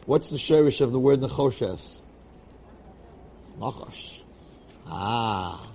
[0.07, 1.97] What's the shoresh of the word nechoshes?
[3.59, 4.21] Nachash.
[4.87, 5.69] Ah.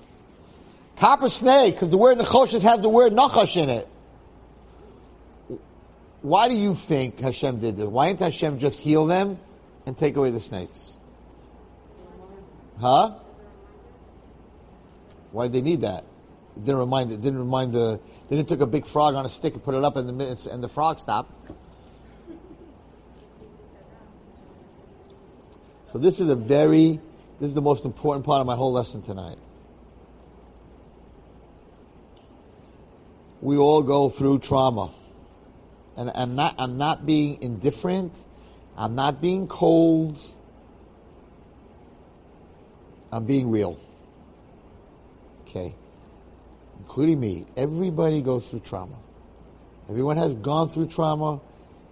[0.95, 3.87] Copper snake, because the word nechoshes have the word nachash in it.
[6.21, 7.85] Why do you think Hashem did this?
[7.85, 9.37] Why didn't Hashem just heal them
[9.85, 10.92] and take away the snakes?
[12.79, 13.15] Huh?
[15.31, 16.05] Why did they need that?
[16.55, 17.11] It didn't remind.
[17.11, 17.99] It didn't remind the.
[18.29, 20.13] They didn't take a big frog on a stick and put it up in the
[20.13, 21.31] minutes, and the frog stopped.
[25.91, 26.99] So this is a very.
[27.39, 29.37] This is the most important part of my whole lesson tonight.
[33.41, 34.91] We all go through trauma.
[35.97, 38.25] And I'm not, I'm not being indifferent.
[38.77, 40.19] I'm not being cold.
[43.13, 43.79] I'm being real.
[45.41, 45.75] Okay.
[46.79, 47.45] Including me.
[47.55, 48.95] Everybody goes through trauma.
[49.87, 51.39] Everyone has gone through trauma.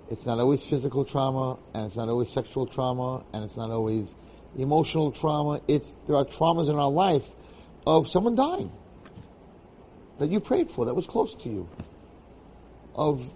[0.09, 4.15] It's not always physical trauma, and it's not always sexual trauma, and it's not always
[4.57, 5.61] emotional trauma.
[5.67, 7.27] It's, there are traumas in our life
[7.85, 8.71] of someone dying
[10.17, 11.69] that you prayed for, that was close to you.
[12.95, 13.31] Of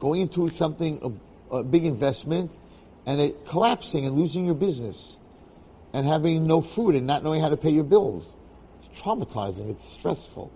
[0.00, 1.20] going into something,
[1.52, 2.50] a, a big investment,
[3.06, 5.18] and it collapsing and losing your business
[5.96, 8.28] and having no food and not knowing how to pay your bills.
[8.82, 9.70] It's traumatizing.
[9.70, 10.52] It's stressful.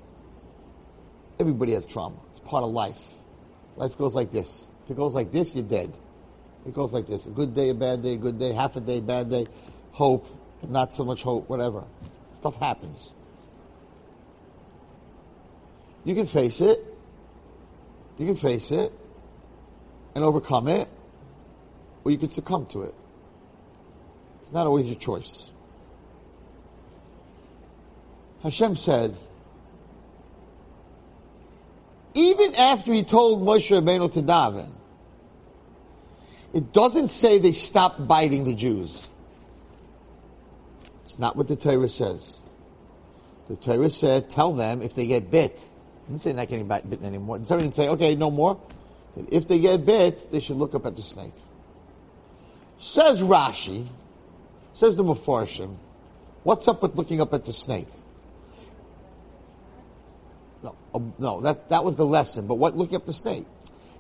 [1.39, 2.19] Everybody has trauma.
[2.29, 3.01] It's part of life.
[3.77, 4.69] Life goes like this.
[4.85, 5.99] If it goes like this, you're dead.
[6.67, 7.27] It goes like this.
[7.27, 9.47] A good day, a bad day, a good day, half a day, bad day,
[9.93, 10.29] hope,
[10.69, 11.85] not so much hope, whatever.
[12.33, 13.15] Stuff happens.
[16.05, 16.85] You can face it.
[18.19, 18.93] You can face it
[20.15, 20.87] and overcome it,
[22.05, 22.95] or you can succumb to it.
[24.51, 25.49] It's not always your choice.
[28.43, 29.17] Hashem said,
[32.15, 34.71] even after he told Moshe Rabbeinu to daven,
[36.53, 39.09] it doesn't say they stopped biting the Jews.
[41.05, 42.37] It's not what the Torah says.
[43.49, 45.53] The Torah said, tell them if they get bit.
[45.53, 47.39] It didn't say not getting bitten anymore.
[47.39, 48.61] The Torah didn't say, okay, no more.
[49.31, 51.35] If they get bit, they should look up at the snake.
[52.81, 53.87] Says Rashi,
[54.73, 55.77] says the Mefarshim,
[56.43, 57.89] what's up with looking up at the snake?
[60.63, 63.47] No, uh, no, that, that was the lesson, but what, looking up the snake?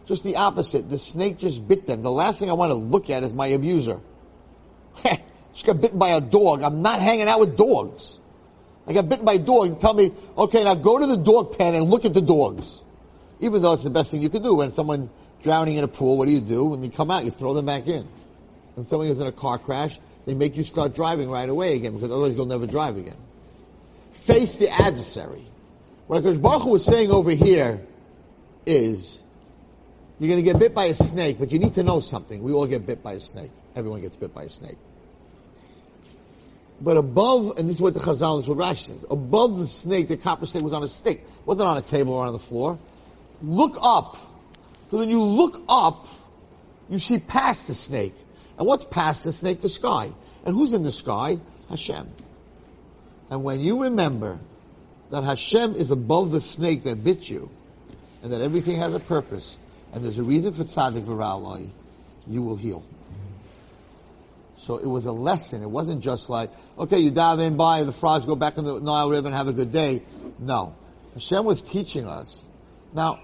[0.06, 0.88] Just the opposite.
[0.88, 2.02] The snake just bit them.
[2.02, 4.00] The last thing I want to look at is my abuser.
[5.52, 6.62] just got bitten by a dog.
[6.62, 8.18] I'm not hanging out with dogs.
[8.86, 9.78] I got bitten by a dog.
[9.80, 12.82] Tell me, okay, now go to the dog pen and look at the dogs.
[13.38, 14.54] Even though it's the best thing you can do.
[14.54, 15.10] When someone's
[15.42, 16.64] drowning in a pool, what do you do?
[16.64, 18.08] When you come out, you throw them back in.
[18.74, 21.94] When someone is in a car crash, they make you start driving right away again
[21.94, 23.16] because otherwise you'll never drive again.
[24.12, 25.44] Face the adversary.
[26.06, 27.80] What Akash Baruch was saying over here
[28.66, 29.22] is,
[30.18, 32.42] you're going to get bit by a snake, but you need to know something.
[32.42, 33.50] We all get bit by a snake.
[33.74, 34.76] Everyone gets bit by a snake.
[36.80, 40.16] But above, and this is what the Chazal what Rashi says, above the snake, the
[40.16, 41.26] copper snake was on a stick.
[41.44, 42.78] Wasn't on a table or on the floor.
[43.42, 44.16] Look up.
[44.84, 46.08] Because when you look up,
[46.88, 48.14] you see past the snake.
[48.60, 49.62] And what's past the snake?
[49.62, 50.12] The sky.
[50.44, 51.38] And who's in the sky?
[51.70, 52.06] Hashem.
[53.30, 54.38] And when you remember
[55.10, 57.48] that Hashem is above the snake that bit you,
[58.22, 59.58] and that everything has a purpose,
[59.94, 61.70] and there's a reason for tzaddik v'ra'alai,
[62.26, 62.84] you will heal.
[64.58, 65.62] So it was a lesson.
[65.62, 68.78] It wasn't just like, okay, you dive in by, the frogs go back in the
[68.78, 70.02] Nile River and have a good day.
[70.38, 70.76] No.
[71.14, 72.44] Hashem was teaching us.
[72.92, 73.20] Now,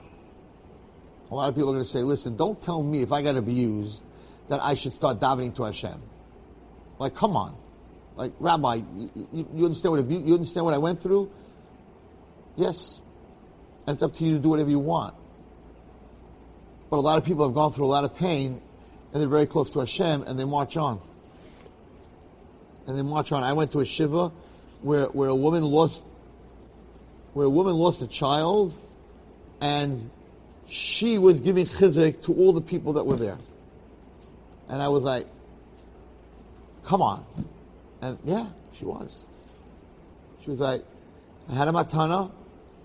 [1.30, 3.36] a lot of people are going to say, listen, don't tell me if I got
[3.36, 4.02] abused
[4.48, 6.00] that I should start davening to Hashem.
[6.98, 7.56] Like, come on.
[8.16, 11.30] Like, Rabbi, you, you, you understand what you understand what I went through?
[12.56, 12.98] Yes.
[13.86, 15.14] And it's up to you to do whatever you want.
[16.90, 18.60] But a lot of people have gone through a lot of pain
[19.12, 21.00] and they're very close to Hashem and they march on.
[22.86, 23.42] And they march on.
[23.42, 24.30] I went to a shiva
[24.82, 26.04] where, where a woman lost,
[27.34, 28.76] where a woman lost a child
[29.60, 30.10] and
[30.68, 33.38] she was giving chizuk to all the people that were there.
[34.68, 35.26] And I was like,
[36.84, 37.24] come on.
[38.00, 39.24] And yeah, she was.
[40.42, 40.84] She was like,
[41.48, 42.30] I had a matana,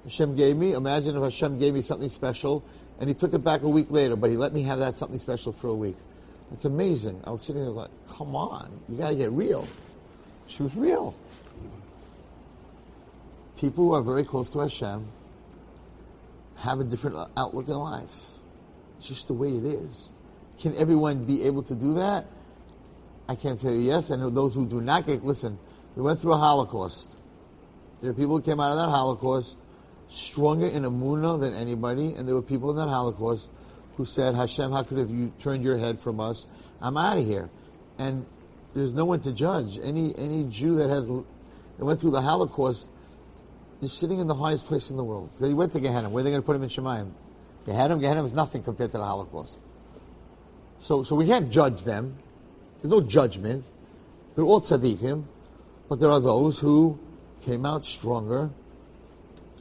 [0.04, 0.74] Hashem gave me.
[0.74, 2.64] Imagine if Hashem gave me something special,
[3.00, 5.20] and he took it back a week later, but he let me have that something
[5.20, 5.98] special for a week.
[6.54, 7.22] It's amazing.
[7.24, 9.68] I was sitting there like, come on, you gotta get real.
[10.48, 11.16] She was real.
[13.58, 15.08] People who are very close to Hashem
[16.58, 18.16] have a different outlook in life.
[18.98, 20.10] It's just the way it is.
[20.60, 22.26] Can everyone be able to do that?
[23.28, 24.12] I can't tell you yes.
[24.12, 25.58] I know those who do not get, listen,
[25.96, 27.10] we went through a Holocaust.
[28.02, 29.58] There are people who came out of that Holocaust
[30.10, 33.50] stronger in Emunah than anybody, and there were people in that Holocaust
[33.96, 36.48] who said, Hashem, how could have you turned your head from us?
[36.82, 37.50] I'm out of here.
[37.98, 38.26] And
[38.74, 39.78] there's no one to judge.
[39.82, 41.26] Any, any Jew that has, that
[41.86, 42.90] went through the Holocaust
[43.82, 45.30] is sitting in the highest place in the world.
[45.40, 46.10] They went to Gehenna.
[46.10, 47.12] Where are they going to put him in Shemayim?
[47.66, 49.62] Gehenna, Gehenna is nothing compared to the Holocaust.
[50.82, 52.18] So, so we can't judge them.
[52.82, 53.64] There's no judgment.
[54.36, 55.24] They're all tzaddikim,
[55.88, 57.00] but there are those who
[57.44, 58.50] came out stronger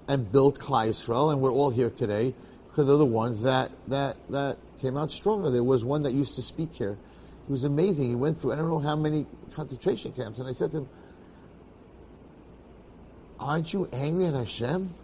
[0.09, 2.35] and built Klal Yisrael, and we're all here today
[2.69, 5.51] because they're the ones that, that, that came out stronger.
[5.51, 6.97] There was one that used to speak here.
[7.47, 8.09] He was amazing.
[8.09, 10.89] He went through, I don't know how many concentration camps, and I said to him,
[13.39, 14.95] aren't you angry at Hashem?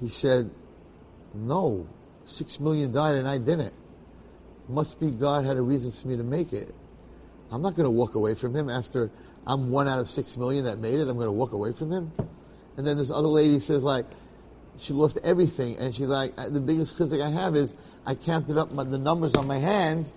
[0.00, 0.50] He said,
[1.34, 1.86] no,
[2.24, 3.74] six million died and I didn't.
[4.70, 6.72] Must be God had a reason for me to make it.
[7.50, 9.10] I'm not going to walk away from him after
[9.44, 11.08] I'm one out of six million that made it.
[11.08, 12.12] I'm going to walk away from him.
[12.76, 14.06] And then this other lady says like,
[14.78, 17.74] she lost everything and she's like, uh, the biggest chizuk I have is
[18.06, 20.10] I counted up my, the numbers on my hand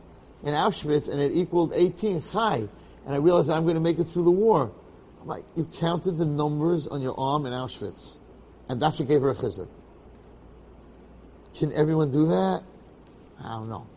[0.44, 2.68] in Auschwitz and it equaled 18 chai.
[3.06, 4.72] And I realized I'm going to make it through the war.
[5.20, 8.18] I'm like, you counted the numbers on your arm in Auschwitz.
[8.70, 9.68] And that's what gave her a chizuk.
[11.56, 12.62] Can everyone do that?
[13.44, 13.88] I don't know.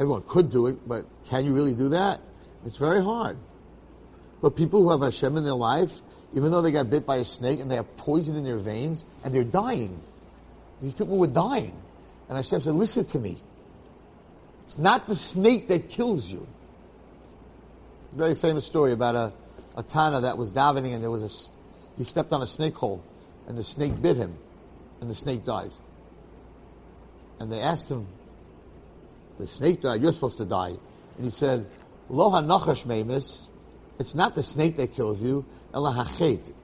[0.00, 2.20] Everyone could do it, but can you really do that?
[2.64, 3.36] It's very hard.
[4.40, 5.92] But people who have Hashem in their life,
[6.34, 9.04] even though they got bit by a snake and they have poison in their veins
[9.22, 10.00] and they're dying,
[10.80, 11.76] these people were dying.
[12.28, 13.42] And Hashem said, listen to me.
[14.64, 16.46] It's not the snake that kills you.
[18.16, 19.32] Very famous story about a,
[19.76, 23.04] a Tana that was davening and there was a, he stepped on a snake hole
[23.48, 24.38] and the snake bit him
[25.02, 25.72] and the snake died.
[27.38, 28.06] And they asked him,
[29.40, 30.74] the snake died, you're supposed to die.
[31.16, 31.66] And he said,
[32.08, 32.32] Lo
[33.98, 36.06] it's not the snake that kills you, ela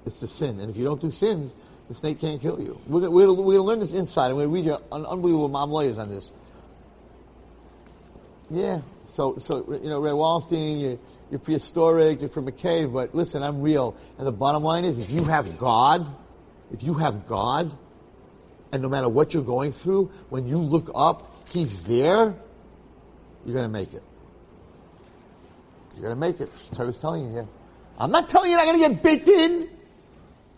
[0.07, 0.59] it's the sin.
[0.61, 1.53] And if you don't do sins,
[1.89, 2.81] the snake can't kill you.
[2.87, 5.49] We're, we're, we're going to learn this inside, and we're going to read an unbelievable
[5.49, 6.33] Me'am Lo'ez on this.
[8.51, 10.99] Yeah, so, so, you know, Ray Wallerstein, you,
[11.31, 13.97] you're prehistoric, you're from a cave, but listen, I'm real.
[14.19, 16.07] And the bottom line is, if you have God,
[16.73, 17.77] if you have God,
[18.73, 22.35] and no matter what you're going through, when you look up, He's there,
[23.47, 24.03] you're going to make it.
[25.95, 26.51] You're going to make it.
[26.75, 27.47] Torah's telling you here.
[27.99, 29.69] I'm not telling you you're not going to get bitten.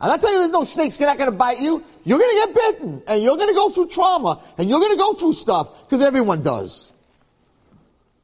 [0.01, 1.85] I'm not telling you there's no snakes that are not going to bite you.
[2.05, 4.93] You're going to get bitten, and you're going to go through trauma, and you're going
[4.93, 6.91] to go through stuff, because everyone does.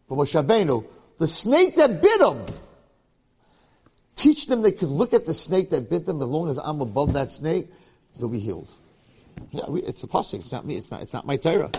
[0.08, 0.86] But Moshe Rabbeinu,
[1.18, 2.46] the snake that bit him,
[4.16, 6.80] teach them they could look at the snake that bit them, as long as I'm
[6.80, 7.68] above that snake,
[8.18, 8.70] they'll be healed.
[9.50, 10.40] Yeah, it's the pasuk.
[10.40, 10.76] It's not me.
[10.76, 11.02] It's not.
[11.02, 11.70] It's not my Torah.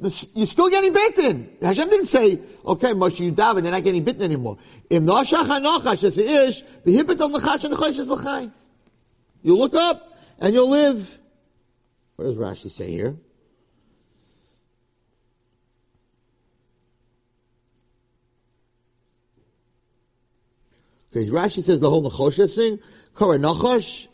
[0.00, 1.56] You're still getting bitten.
[1.62, 4.58] Hashem didn't say, okay, Moshe, you daven, they're not getting bitten anymore.
[4.90, 5.00] You
[9.56, 11.18] look up, and you'll live.
[12.16, 13.16] What does Rashi say here?
[21.16, 22.80] Okay, Rashi says the whole Nechosha thing,
[23.16, 24.08] Kara Nachash,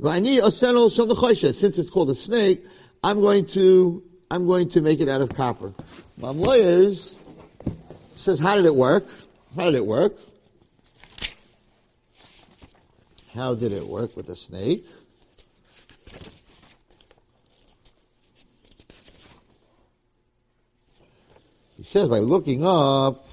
[0.00, 1.54] V'ani Oseno Shal Nechosha.
[1.54, 2.64] Since it's called a snake,
[3.02, 5.72] I'm going to, I'm going to make it out of copper.
[6.16, 7.16] Me'am Lo'ez
[8.16, 9.06] says, how did it work?
[9.56, 10.16] How did it work?
[13.34, 14.86] How did it work with the snake?
[21.76, 23.26] He says by looking up,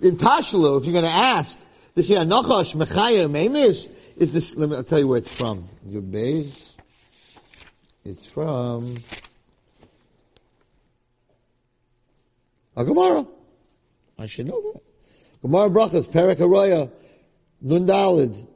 [0.00, 1.58] in Tashlu, if you're going to ask,
[1.94, 4.56] this here Nachash Mechaya Memis is this.
[4.56, 4.76] Let me.
[4.76, 5.68] I'll tell you where it's from.
[5.86, 6.73] Your base.
[8.06, 8.96] It's from
[12.76, 13.26] a Gemara.
[14.18, 14.82] I should know that.
[15.40, 16.92] Gemara Brachas Perak Aroya
[17.62, 18.46] Nun Dalid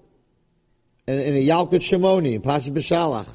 [1.07, 3.35] and in a Yalkut Shimoni Pasha B'Shalach.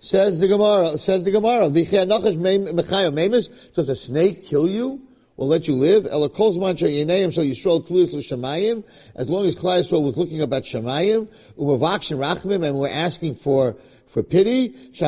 [0.00, 5.00] Says the Gemara, says the Gemara, V'chei Nachash Mechaya Memis, does a snake kill you?
[5.36, 6.06] will let you live.
[6.06, 8.84] Ela kol zman she'yineim shall Yisrael kluyus l'shamayim.
[9.14, 11.26] As long as Klai was looking about Shamayim,
[11.58, 13.76] umavakshin rachmim, and we're asking for
[14.12, 14.68] for pity.
[14.68, 15.00] Because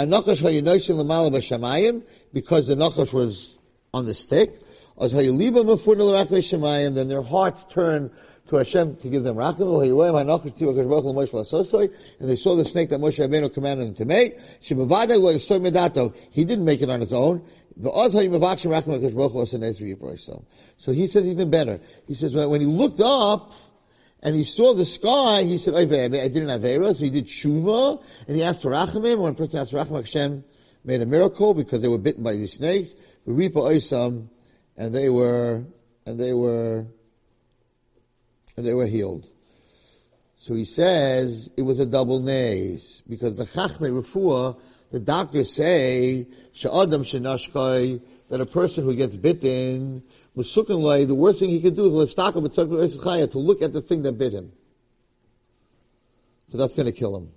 [2.67, 3.57] the nachash was
[3.93, 4.59] on the stick.
[4.99, 5.11] Then
[7.09, 8.11] their hearts turn
[8.49, 9.61] to Hashem to give them rachim.
[12.21, 14.39] And they saw the snake that Moshe Rabbeinu commanded them to make.
[16.31, 17.43] He didn't make it on his own.
[20.77, 21.81] So he says even better.
[22.07, 23.53] He says when he looked up
[24.25, 28.03] and he saw the sky, he said, I didn't have Avera, so he did Shuva,
[28.27, 29.18] and he asked for Rachamim.
[29.18, 30.45] When a person asked for Rachamim, Hashem
[30.83, 32.95] made a miracle because they were bitten by these snakes.
[33.27, 34.29] we Ripa Oisam,
[34.79, 35.64] and they were,
[36.07, 36.87] and they were,
[38.57, 39.27] and they were healed.
[40.39, 44.59] So he says it was a double nays because the Chachme Refuah
[44.95, 50.03] the doctors say she'adam shenashkai that a person who gets bitten
[50.37, 54.33] musukin the worst thing he could do is to look at the thing that bit
[54.33, 54.53] him.
[56.51, 57.31] So that's going to kill him.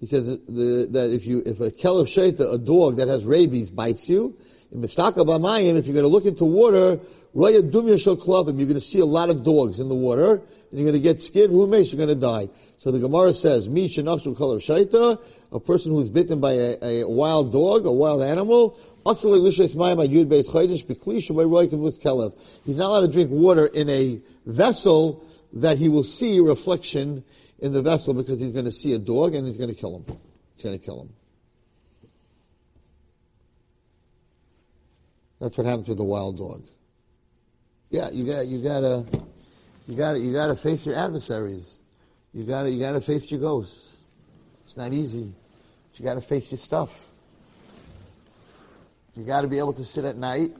[0.00, 3.24] He says that, the, that if you if a kelev shaita, a dog that has
[3.24, 4.36] rabies, bites you,
[4.72, 6.98] in mistaka b'mayim, if you're going to look into water,
[7.34, 10.36] roya dumya shel klavim, you're going to see a lot of dogs in the water,
[10.36, 11.50] and you're going to get scared.
[11.50, 12.48] Who makes you're going to die?
[12.78, 15.20] So the Gemara says, Mi shenachshu kelev shaita,
[15.52, 19.24] a person who's bitten by a, a wild dog, a wild animal, He's
[22.76, 25.24] not allowed to drink water in a vessel
[25.54, 27.24] that he will see reflection
[27.58, 29.96] in the vessel because he's going to see a dog and he's going to kill
[29.96, 30.04] him.
[30.54, 31.12] He's going to kill him.
[35.40, 36.62] That's what happens with a wild dog.
[37.88, 39.06] Yeah, you got you gotta
[39.88, 41.80] you gotta you gotta face your adversaries.
[42.34, 44.04] You gotta you gotta face your ghosts.
[44.64, 45.32] It's not easy.
[46.00, 47.09] You got to face your stuff.
[49.20, 50.52] You got to be able to sit at night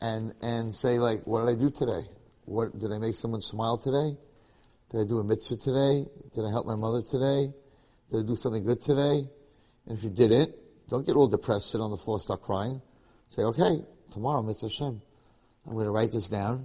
[0.00, 2.06] and and say like, what did I do today?
[2.44, 4.16] What did I make someone smile today?
[4.92, 6.06] Did I do a mitzvah today?
[6.36, 7.52] Did I help my mother today?
[8.12, 9.26] Did I do something good today?
[9.86, 10.54] And if you didn't,
[10.88, 12.80] don't get all depressed, sit on the floor, start crying.
[13.30, 13.82] Say, okay,
[14.12, 15.02] tomorrow, mitzvah Hashem.
[15.66, 16.64] I'm going to write this down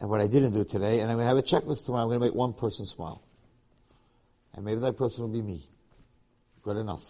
[0.00, 2.02] and what I didn't do today, and I'm going to have a checklist tomorrow.
[2.02, 3.22] I'm going to make one person smile.
[4.54, 5.68] And maybe that person will be me.
[6.64, 7.04] Good enough.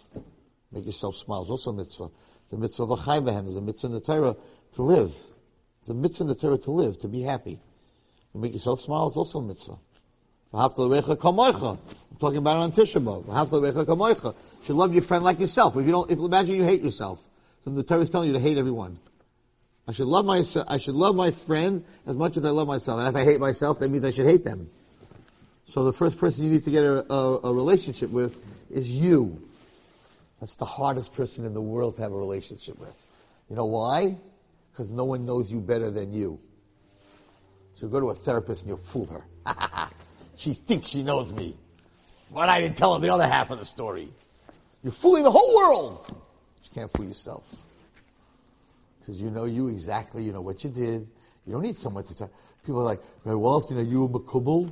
[0.71, 1.41] Make yourself smile.
[1.41, 2.09] It's also mitzvah.
[2.49, 3.43] It's a mitzvah of a chaybehem.
[3.43, 4.35] There's a mitzvah in the Torah
[4.73, 5.13] to live.
[5.81, 7.59] It's a mitzvah in the Torah to live, to be happy.
[8.31, 9.77] To make yourself smile It's also a mitzvah.
[10.51, 10.87] I'm talking
[12.37, 14.23] about it on Tisha B'Av.
[14.23, 14.33] You
[14.63, 15.77] should love your friend like yourself.
[15.77, 17.23] If you don't, if imagine you hate yourself,
[17.63, 18.97] so the Torah is telling you to hate everyone.
[19.87, 22.99] I should love my I should love my friend as much as I love myself.
[22.99, 24.71] And if I hate myself, that means I should hate them.
[25.65, 29.39] So the first person you need to get a, a, a relationship with is you.
[30.39, 32.93] That's the hardest person in the world to have a relationship with.
[33.49, 34.17] You know why?
[34.71, 36.39] Because no one knows you better than you.
[37.75, 39.89] So you go to a therapist and you fool her.
[40.35, 41.55] she thinks she knows me.
[42.33, 44.09] But I didn't tell her the other half of the story.
[44.83, 46.05] You're fooling the whole world.
[46.09, 47.53] You can't fool yourself.
[48.99, 51.07] Because you know you exactly, you know what you did.
[51.45, 52.31] You don't need someone to tell.
[52.65, 54.71] People are like, well, you know, you were Makubal?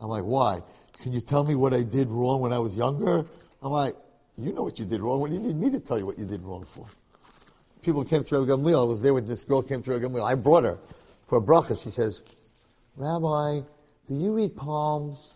[0.00, 0.62] I'm like, why?
[1.02, 3.26] Can you tell me what I did wrong when I was younger?
[3.62, 3.96] I'm like,
[4.38, 5.20] you know what you did wrong.
[5.20, 6.86] What do you need me to tell you what you did wrong for?
[7.82, 8.80] People came to Rabbi Gamliel.
[8.80, 10.24] I was there when this girl came to Rabbi Gamliel.
[10.24, 10.78] I brought her
[11.26, 11.82] for a bracha.
[11.82, 12.22] She says,
[12.96, 13.60] Rabbi,
[14.08, 15.34] do you read palms?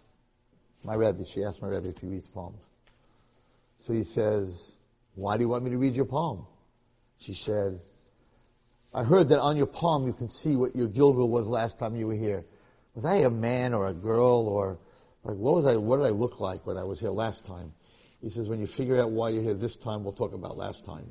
[0.84, 2.60] My Rebbe, she asked my Rebbe if he reads palms.
[3.86, 4.74] So he says,
[5.14, 6.46] why do you want me to read your palm?
[7.18, 7.80] She said,
[8.94, 11.94] I heard that on your palm you can see what your Gilgul was last time
[11.96, 12.44] you were here.
[12.94, 14.78] Was I a man or a girl or
[15.22, 17.72] like what was I, what did I look like when I was here last time?
[18.22, 20.84] He says, when you figure out why you're here this time, we'll talk about last
[20.84, 21.06] time.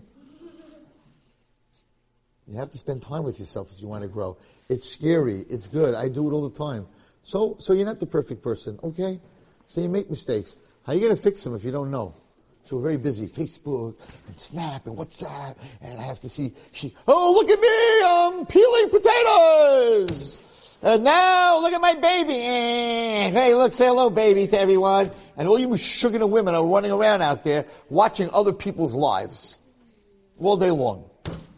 [2.48, 4.38] You have to spend time with yourself if you want to grow.
[4.70, 5.46] It's scary.
[5.50, 5.94] It's good.
[5.94, 6.88] I do it all the time.
[7.24, 9.20] So, so you're not the perfect person, okay?
[9.68, 10.56] So you make mistakes.
[10.84, 12.16] How are you going to fix them if you don't know?
[12.64, 13.28] So we're very busy.
[13.28, 13.96] Facebook
[14.28, 16.54] and Snap and WhatsApp, and I have to see.
[16.72, 18.38] She, oh, look at me!
[18.38, 20.40] I'm peeling potatoes.
[20.82, 22.34] And now, look at my baby.
[22.36, 25.12] Eh, hey, look, say hello, baby, to everyone.
[25.36, 29.60] And all you sugar women are running around out there watching other people's lives
[30.40, 31.10] all day long.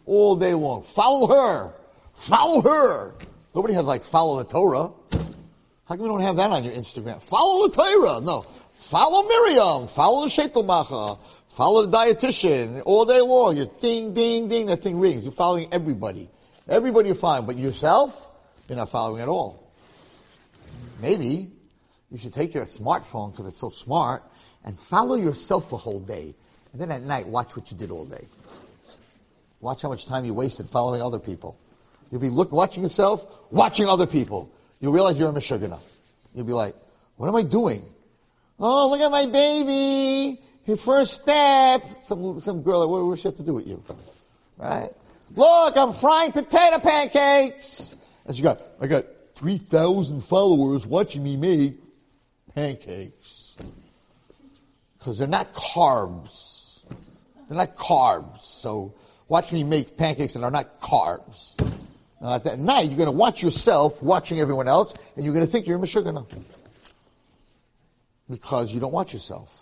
[0.06, 0.82] all day long.
[0.82, 1.74] Follow her.
[2.14, 3.14] Follow her.
[3.54, 4.90] Nobody has like follow the Torah.
[5.84, 7.20] How come you don't have that on your Instagram?
[7.22, 8.20] Follow the Torah.
[8.20, 8.46] No.
[8.72, 9.88] Follow Miriam.
[9.88, 11.18] Follow the Shekelmacher.
[11.48, 13.56] Follow the dietitian all day long.
[13.56, 14.66] You ding, ding, ding.
[14.66, 15.24] That thing rings.
[15.24, 16.30] You're following everybody.
[16.68, 18.30] Everybody you're following, but yourself,
[18.68, 19.70] you're not following at all.
[21.00, 21.50] Maybe
[22.10, 24.22] you should take your smartphone because it's so smart
[24.64, 26.34] and follow yourself the whole day.
[26.72, 28.26] And then at night, watch what you did all day.
[29.60, 31.58] Watch how much time you wasted following other people.
[32.10, 34.50] You'll be look, watching yourself, watching other people.
[34.80, 35.78] You'll realize you're a Meshuggah.
[36.34, 36.74] You'll be like,
[37.16, 37.84] what am I doing?
[38.58, 40.40] Oh, look at my baby.
[40.64, 41.82] His first step.
[42.02, 43.82] Some, some girl, what does she have to do with you?
[44.56, 44.90] Right?
[45.34, 47.94] Look, I'm frying potato pancakes.
[48.26, 49.04] And she got, I got
[49.36, 51.80] 3,000 followers watching me make
[52.54, 53.56] pancakes.
[54.98, 56.82] Because they're not carbs.
[57.48, 58.42] They're not carbs.
[58.42, 58.94] So
[59.28, 61.58] watch me make pancakes that are not carbs.
[62.20, 65.44] Now at that night, you're going to watch yourself watching everyone else, and you're going
[65.44, 66.24] to think you're a Meshuggah.
[68.30, 69.58] Because you don't watch yourself.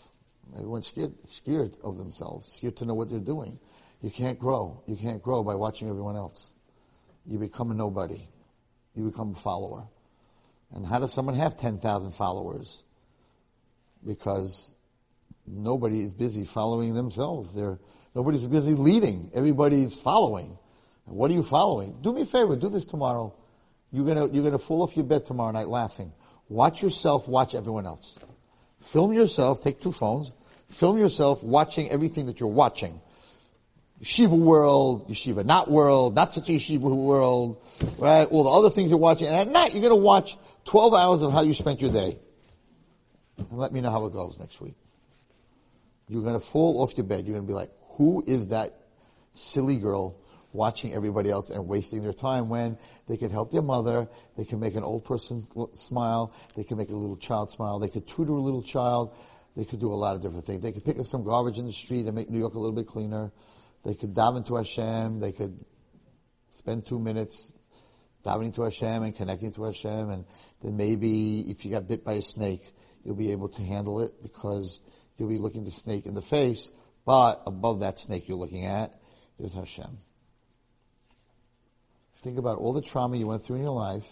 [0.55, 3.59] Everyone's scared, scared of themselves, scared to know what they're doing.
[4.03, 4.83] You can't grow.
[4.87, 6.53] You can't grow by watching everyone else.
[7.27, 8.27] You become a nobody.
[8.95, 9.84] You become a follower.
[10.72, 12.82] And how does someone have 10,000 followers?
[14.07, 14.72] Because
[15.47, 17.55] nobody is busy following themselves.
[17.55, 17.78] They're,
[18.14, 19.30] nobody's busy leading.
[19.34, 20.57] Everybody's following.
[21.05, 21.99] What are you following?
[22.03, 22.57] Do me a favor.
[22.57, 23.34] Do this tomorrow.
[23.93, 26.12] You're gonna, you're gonna fall off your bed tomorrow night laughing.
[26.49, 28.16] Watch yourself, watch everyone else.
[28.80, 30.34] Film yourself, take two phones,
[30.68, 33.01] film yourself watching everything that you're watching.
[34.03, 37.63] Yeshiva world, yeshiva not world, not such a yeshiva world,
[37.99, 38.25] right?
[38.25, 39.27] All the other things you're watching.
[39.27, 42.19] And at night, you're going to watch 12 hours of how you spent your day.
[43.37, 44.77] And let me know how it goes next week.
[46.09, 47.27] You're going to fall off your bed.
[47.27, 48.75] You're going to be like, who is that
[49.33, 50.17] silly girl
[50.53, 52.77] watching everybody else and wasting their time when
[53.07, 55.43] they could help their mother, they can make an old person
[55.75, 59.15] smile, they can make a little child smile, they could tutor a little child,
[59.57, 60.63] they could do a lot of different things.
[60.63, 62.75] They could pick up some garbage in the street and make New York a little
[62.75, 63.31] bit cleaner.
[63.85, 65.20] They could daven to Hashem.
[65.20, 65.64] They could
[66.51, 67.53] spend two minutes
[68.24, 70.11] davening to Hashem and connecting to Hashem.
[70.11, 70.24] And
[70.62, 72.62] then maybe if you got bit by a snake,
[73.05, 74.81] you'll be able to handle it because
[75.16, 76.70] you'll be looking the snake in the face.
[77.07, 79.01] But above that snake you're looking at,
[79.39, 79.99] there's Hashem.
[82.22, 84.07] Think about all the trauma you went through in your life,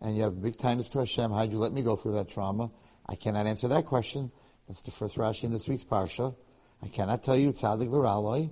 [0.00, 1.30] and you have big kindness to Hashem.
[1.30, 2.72] How'd you let me go through that trauma?
[3.08, 4.32] I cannot answer that question.
[4.66, 6.34] That's the first Rashi in this week's Parsha.
[6.82, 8.50] I cannot tell you tzaddik v'raloi,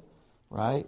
[0.51, 0.87] right?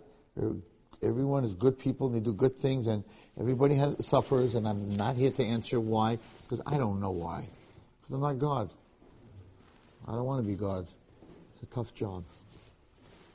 [1.02, 3.04] Everyone is good people and they do good things and
[3.38, 7.48] everybody has, suffers and I'm not here to answer why because I don't know why.
[8.00, 8.72] Because I'm not God.
[10.06, 10.86] I don't want to be God.
[11.52, 12.24] It's a tough job.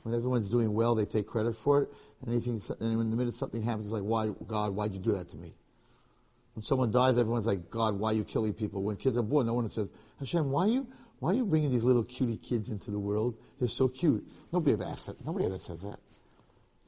[0.02, 1.88] When everyone's doing well, they take credit for it.
[2.20, 5.12] And anything, and in the minute something happens, it's like, why, God, why'd you do
[5.12, 5.54] that to me?
[6.54, 8.82] When someone dies, everyone's like, God, why are you killing people?
[8.82, 9.88] When kids are born, no one says,
[10.18, 10.86] Hashem, why are you,
[11.22, 13.36] why are you bringing these little cutie kids into the world?
[13.60, 14.28] They're so cute.
[14.52, 15.24] Nobody ever asks that.
[15.24, 16.00] Nobody ever says that.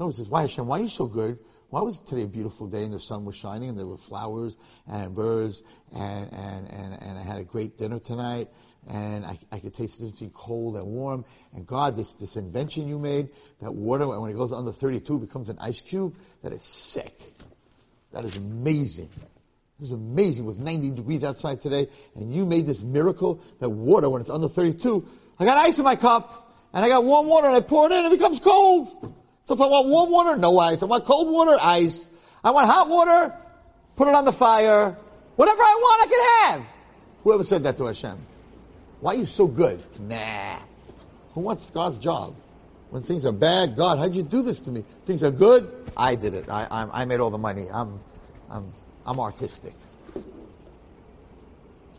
[0.00, 1.38] Nobody says, why Hashem, why are you so good?
[1.70, 4.56] Why was today a beautiful day and the sun was shining and there were flowers
[4.88, 5.62] and birds
[5.94, 8.48] and, and, and, and I had a great dinner tonight
[8.88, 11.24] and I, I could taste it between cold and warm.
[11.54, 13.28] And God, this, this invention you made,
[13.60, 17.20] that water, when it goes under 32 becomes an ice cube, that is sick.
[18.10, 19.10] That is amazing.
[19.78, 20.44] This is amazing.
[20.44, 24.30] It was 90 degrees outside today, and you made this miracle that water, when it's
[24.30, 25.06] under 32,
[25.38, 27.92] I got ice in my cup, and I got warm water, and I pour it
[27.92, 28.88] in, and it becomes cold.
[29.44, 30.82] So if I want warm water, no ice.
[30.82, 32.08] I want cold water, ice.
[32.42, 33.34] I want hot water,
[33.96, 34.96] put it on the fire.
[35.36, 36.72] Whatever I want, I can have.
[37.24, 38.18] Whoever said that to Hashem?
[39.00, 39.82] Why are you so good?
[40.00, 40.58] Nah.
[41.34, 42.36] Who wants God's job?
[42.90, 44.84] When things are bad, God, how'd you do this to me?
[45.04, 46.48] Things are good, I did it.
[46.48, 47.66] I, I, I made all the money.
[47.72, 47.98] I'm,
[48.48, 48.72] I'm
[49.06, 49.74] I'm artistic.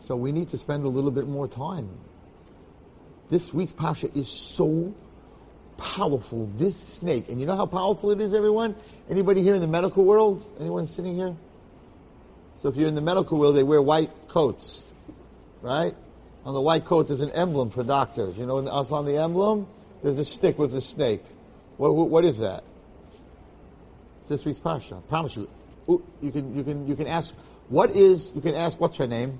[0.00, 1.88] So we need to spend a little bit more time.
[3.28, 4.94] This week's Pasha is so
[5.78, 6.46] powerful.
[6.46, 8.76] This snake, and you know how powerful it is, everyone?
[9.10, 10.44] Anybody here in the medical world?
[10.60, 11.34] Anyone sitting here?
[12.56, 14.82] So if you're in the medical world, they wear white coats,
[15.60, 15.94] right?
[16.44, 18.38] On the white coat, there's an emblem for doctors.
[18.38, 19.66] You know, on the emblem,
[20.02, 21.24] there's a stick with a snake.
[21.76, 22.64] What, what is that?
[24.20, 24.96] It's this week's Pasha.
[24.96, 25.48] I promise you,
[25.88, 27.32] you can you can you can ask
[27.68, 29.38] what is you can ask what's her name,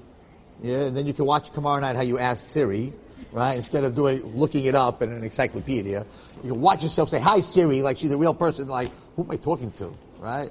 [0.63, 2.93] yeah, and then you can watch tomorrow night how you ask Siri,
[3.33, 3.57] right?
[3.57, 6.07] Instead of doing looking it up in an encyclopedia,
[6.43, 8.69] you can watch yourself say hi Siri like she's a real person.
[8.69, 10.51] Like who am I talking to, right?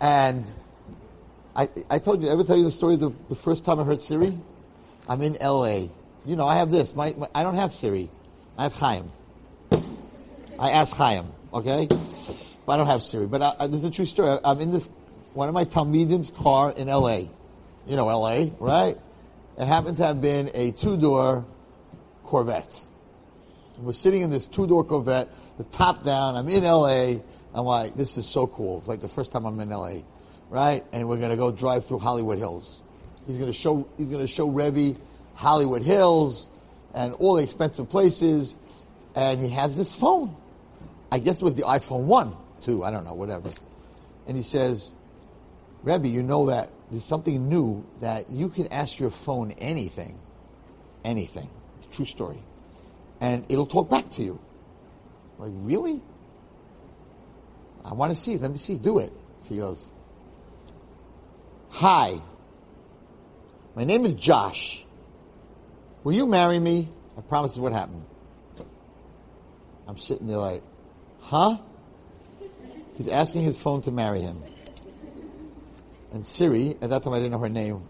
[0.00, 0.44] And
[1.56, 3.84] I I told you I ever tell you the story the the first time I
[3.84, 4.38] heard Siri.
[5.08, 5.90] I'm in L.A.
[6.24, 6.94] You know I have this.
[6.94, 8.08] My, my I don't have Siri.
[8.56, 9.10] I have Chaim.
[10.58, 11.26] I ask Chaim.
[11.52, 11.86] Okay.
[12.66, 13.26] but I don't have Siri.
[13.26, 14.38] But I, I, this is a true story.
[14.44, 14.88] I'm in this
[15.34, 17.28] one of my Talmidim's car in L.A.
[17.86, 18.52] You know L.A.
[18.60, 18.96] right?
[19.58, 21.44] It happened to have been a two-door
[22.22, 22.80] Corvette.
[23.76, 25.28] And We're sitting in this two-door Corvette,
[25.58, 26.36] the top down.
[26.36, 27.22] I'm in L.A.
[27.52, 28.78] I'm like, this is so cool.
[28.78, 30.04] It's like the first time I'm in L.A.
[30.50, 30.84] Right?
[30.92, 32.82] And we're gonna go drive through Hollywood Hills.
[33.26, 34.98] He's gonna show, he's gonna show Rebbe
[35.34, 36.48] Hollywood Hills
[36.94, 38.56] and all the expensive places.
[39.16, 40.36] And he has this phone.
[41.10, 43.50] I guess it was the iPhone 1, 2, I don't know, whatever.
[44.26, 44.92] And he says,
[45.84, 50.18] Rebbe, you know that there's something new that you can ask your phone anything.
[51.04, 51.50] Anything.
[51.76, 52.42] It's a true story.
[53.20, 54.40] And it'll talk back to you.
[55.38, 56.00] Like, really?
[57.84, 58.38] I want to see.
[58.38, 58.78] Let me see.
[58.78, 59.12] Do it.
[59.42, 59.90] So he goes,
[61.68, 62.20] Hi.
[63.74, 64.86] My name is Josh.
[66.02, 66.88] Will you marry me?
[67.18, 68.06] I promise what happened.
[69.86, 70.62] I'm sitting there like,
[71.20, 71.58] huh?
[72.96, 74.42] He's asking his phone to marry him.
[76.14, 77.82] And Siri, at that time I didn't know her name.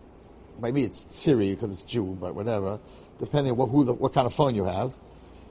[0.59, 2.81] By me it's Siri because it's Jew, but whatever.
[3.19, 4.97] Depending on what, who the, what kind of phone you have,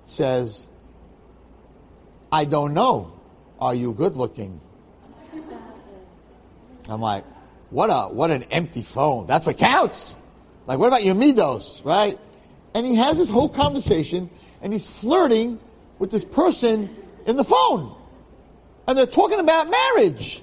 [0.07, 0.65] says,
[2.31, 3.13] I don't know.
[3.59, 4.59] Are you good looking?
[6.89, 7.23] I'm like,
[7.69, 9.27] what a, what an empty phone.
[9.27, 10.15] That's what counts.
[10.65, 12.17] Like, what about your midos, right?
[12.73, 14.31] And he has this whole conversation
[14.63, 15.59] and he's flirting
[15.99, 16.89] with this person
[17.27, 17.95] in the phone.
[18.87, 20.41] And they're talking about marriage.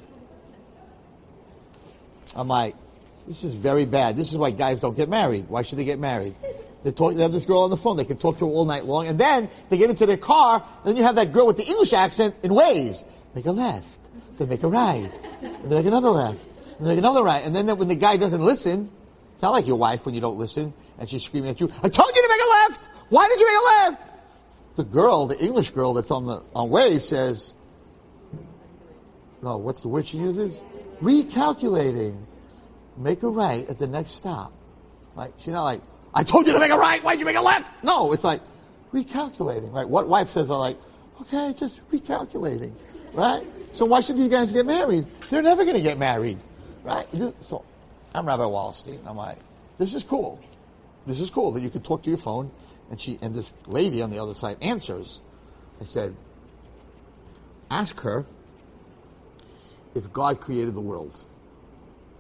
[2.34, 2.76] I'm like,
[3.26, 4.16] this is very bad.
[4.16, 5.48] This is why guys don't get married.
[5.48, 6.34] Why should they get married?
[6.82, 7.96] They talk, they have this girl on the phone.
[7.96, 9.06] They can talk to her all night long.
[9.06, 10.64] And then they get into their car.
[10.78, 13.04] And then you have that girl with the English accent in Waze.
[13.34, 14.00] Make a left.
[14.38, 15.10] Then make a right.
[15.42, 16.48] And then make another left.
[16.78, 17.44] And then make another right.
[17.44, 18.90] And then when the guy doesn't listen,
[19.34, 21.88] it's not like your wife when you don't listen and she's screaming at you, I
[21.88, 22.88] told you to make a left!
[23.08, 24.10] Why did you make a left?
[24.76, 27.54] The girl, the English girl that's on the, on Waze says,
[29.42, 30.62] no, what's the word she uses?
[31.00, 32.24] Recalculating.
[32.96, 34.52] Make a right at the next stop.
[35.14, 35.80] Like, she's not like,
[36.14, 37.84] I told you to make a right, why'd you make a left?
[37.84, 38.40] No, it's like,
[38.92, 39.88] recalculating, right?
[39.88, 40.78] What wife says are like,
[41.22, 42.72] okay, just recalculating,
[43.12, 43.44] right?
[43.72, 45.06] So why should these guys get married?
[45.30, 46.38] They're never gonna get married,
[46.82, 47.06] right?
[47.40, 47.64] So,
[48.14, 48.98] I'm Rabbi Wallerstein.
[49.06, 49.38] I'm like,
[49.78, 50.40] this is cool.
[51.06, 52.50] This is cool that you can talk to your phone
[52.90, 55.20] and she, and this lady on the other side answers.
[55.80, 56.14] I said,
[57.70, 58.26] ask her
[59.94, 61.18] if God created the world.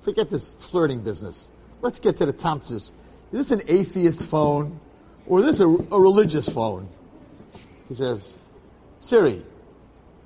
[0.02, 1.50] Forget this flirting business.
[1.82, 2.92] Let's get to the Thompsons.
[3.32, 4.80] Is this an atheist phone
[5.26, 6.88] or is this a, a religious phone?
[7.88, 8.36] He says,
[8.98, 9.42] Siri,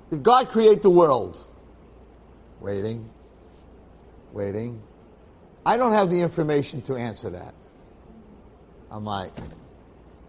[0.09, 1.37] did God create the world?
[2.59, 3.09] Waiting,
[4.31, 4.81] waiting.
[5.65, 7.53] I don't have the information to answer that.
[8.91, 9.33] I'm like,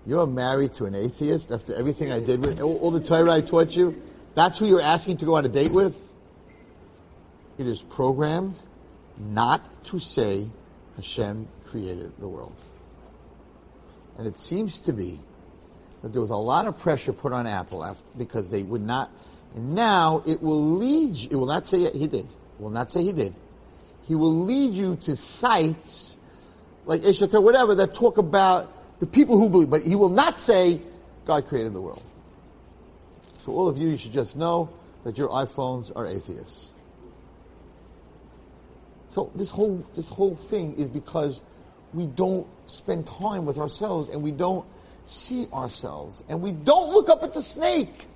[0.06, 3.40] you're married to an atheist after everything I did with all, all the Torah I
[3.40, 4.00] taught you?
[4.34, 6.14] That's who you're asking to go on a date with?
[7.58, 8.58] It is programmed
[9.18, 10.46] not to say
[10.96, 12.56] Hashem created the world.
[14.18, 15.20] And it seems to be
[16.02, 19.10] that there was a lot of pressure put on Apple because they would not,
[19.54, 22.90] and now it will lead you, it will not say he did, it will not
[22.90, 23.34] say he did.
[24.06, 26.16] He will lead you to sites
[26.86, 30.80] like Ishatar, whatever, that talk about the people who believe, but he will not say
[31.24, 32.02] God created the world.
[33.38, 34.70] So all of you, you should just know
[35.04, 36.72] that your iPhones are atheists.
[39.16, 41.40] So this whole, this whole thing is because
[41.94, 44.66] we don't spend time with ourselves and we don't
[45.06, 48.08] see ourselves and we don't look up at the snake.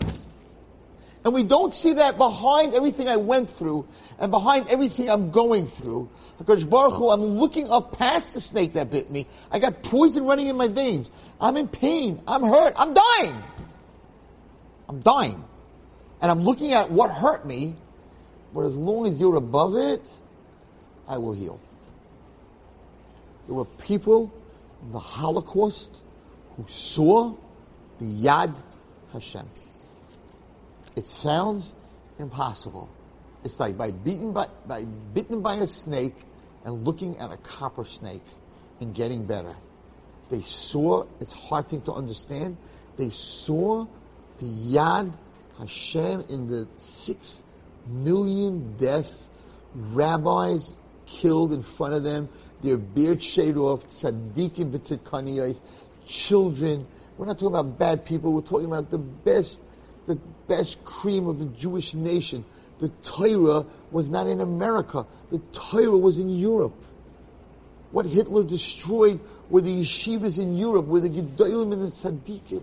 [1.24, 3.88] And we don't see that behind everything I went through
[4.18, 6.10] and behind everything I'm going through.
[6.38, 9.26] Baruch Hu, I'm looking up past the snake that bit me.
[9.50, 11.10] I got poison running in my veins.
[11.40, 12.20] I'm in pain.
[12.28, 12.74] I'm hurt.
[12.76, 13.42] I'm dying.
[14.86, 15.42] I'm dying.
[16.20, 17.74] And I'm looking at what hurt me.
[18.52, 20.02] But as long as you're above it,
[21.10, 21.60] I will heal.
[23.46, 24.32] There were people
[24.80, 25.90] in the Holocaust
[26.56, 27.34] who saw
[27.98, 28.54] the Yad
[29.12, 29.44] Hashem.
[30.94, 31.72] It sounds
[32.20, 32.88] impossible.
[33.44, 36.14] It's like by beaten by, by bitten by a snake
[36.64, 38.24] and looking at a copper snake
[38.80, 39.56] and getting better.
[40.30, 42.56] They saw, it's hard thing to understand,
[42.96, 43.84] they saw
[44.38, 45.12] the Yad
[45.58, 47.42] Hashem in the six
[47.88, 49.28] million deaths,
[49.74, 50.76] rabbis
[51.10, 52.28] killed in front of them,
[52.62, 55.58] their beard shaved off, tzaddikim v'tzidkaniyos,
[56.06, 56.86] children.
[57.16, 58.32] We're not talking about bad people.
[58.32, 59.60] We're talking about the best,
[60.06, 60.16] the
[60.48, 62.44] best cream of the Jewish nation.
[62.78, 65.06] The Torah was not in America.
[65.30, 66.74] The Torah was in Europe.
[67.92, 72.62] What Hitler destroyed were the yeshivas in Europe, were the Gedolim and the Tzaddikim.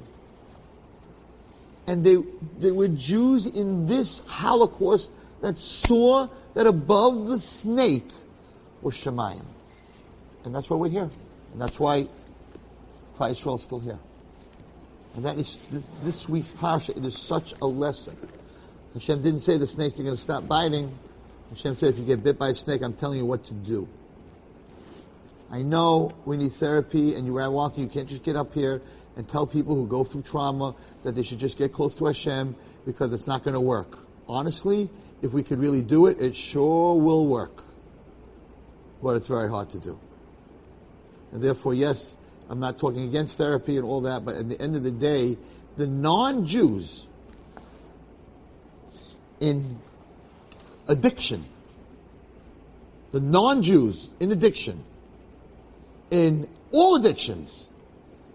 [1.85, 2.17] And they,
[2.59, 8.09] they were Jews in this Holocaust that saw that above the snake
[8.81, 9.45] was Shemayim.
[10.43, 11.09] And that's why we're here.
[11.53, 12.07] And that's why
[13.17, 13.99] Klal Yisrael is still here.
[15.15, 16.95] And that is this, this week's parsha.
[16.95, 18.15] It is such a lesson.
[18.93, 20.95] Hashem didn't say the snakes are going to stop biting.
[21.49, 23.87] Hashem said, if you get bit by a snake, I'm telling you what to do.
[25.49, 27.83] I know we need therapy, and you are walking.
[27.83, 28.81] You can't just get up here
[29.15, 32.55] and tell people who go through trauma that they should just get close to Hashem
[32.85, 33.97] because it's not going to work.
[34.27, 34.89] Honestly,
[35.21, 37.63] if we could really do it, it sure will work.
[39.01, 39.99] But it's very hard to do.
[41.31, 42.15] And therefore, yes,
[42.49, 45.37] I'm not talking against therapy and all that, but at the end of the day,
[45.75, 47.05] the non-Jews
[49.39, 49.79] in
[50.87, 51.45] addiction,
[53.11, 54.83] the non-Jews in addiction,
[56.09, 57.67] in all addictions,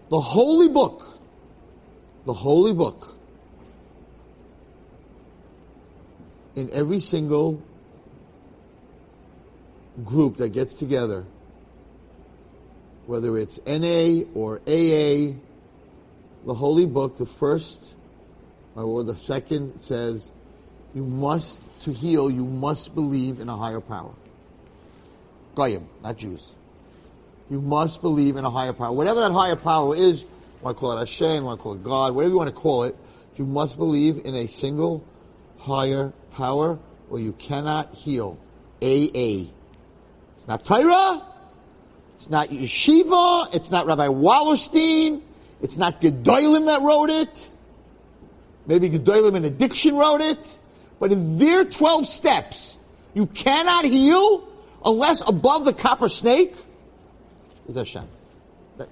[0.09, 1.19] the holy book,
[2.25, 3.17] the holy book,
[6.55, 7.61] in every single
[10.03, 11.25] group that gets together,
[13.05, 15.37] whether it's NA or AA,
[16.45, 17.95] the holy book, the first
[18.75, 20.31] or the second says,
[20.95, 24.13] you must, to heal, you must believe in a higher power.
[25.55, 26.53] Goyim, not Jews.
[27.49, 28.91] You must believe in a higher power.
[28.91, 30.25] Whatever that higher power is,
[30.61, 32.83] want to call it Hashem, want to call it God, whatever you want to call
[32.83, 32.95] it,
[33.35, 35.03] you must believe in a single
[35.57, 36.79] higher power
[37.09, 38.37] or you cannot heal.
[38.81, 39.45] AA.
[40.43, 41.25] It's not Torah.
[42.17, 43.55] It's not Yeshiva.
[43.55, 45.21] It's not Rabbi Wallerstein.
[45.61, 47.49] It's not Gedolim that wrote it.
[48.67, 50.59] Maybe Gedolim in addiction wrote it.
[50.99, 52.77] But in their 12 steps,
[53.13, 54.45] you cannot heal
[54.83, 56.53] unless above the copper snake
[57.69, 58.09] is Hashem.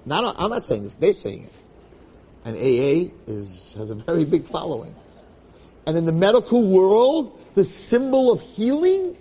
[0.06, 1.52] Not, I'm not saying this, they're saying it.
[2.46, 4.94] And AA is, has a very big following.
[5.86, 9.18] And in the medical world, the symbol of healing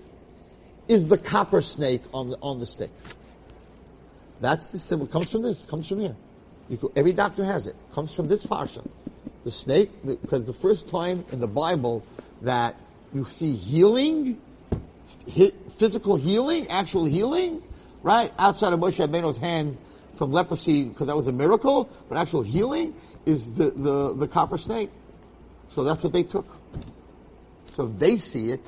[0.91, 2.91] is the copper snake on the, on the stick.
[4.41, 5.07] That's the symbol.
[5.07, 5.63] Comes from this.
[5.63, 6.15] Comes from here.
[6.79, 7.75] Go, every doctor has it.
[7.93, 8.85] Comes from this parsha.
[9.45, 12.03] The snake, because the, the first time in the Bible
[12.41, 12.75] that
[13.13, 14.41] you see healing,
[15.77, 17.63] physical healing, actual healing,
[18.03, 18.33] right?
[18.37, 19.77] Outside of Moshe Rabbeinu's hand
[20.15, 22.93] from leprosy, because that was a miracle, but actual healing
[23.25, 24.89] is the, the, the copper snake.
[25.69, 26.47] So that's what they took.
[27.75, 28.67] So they see it.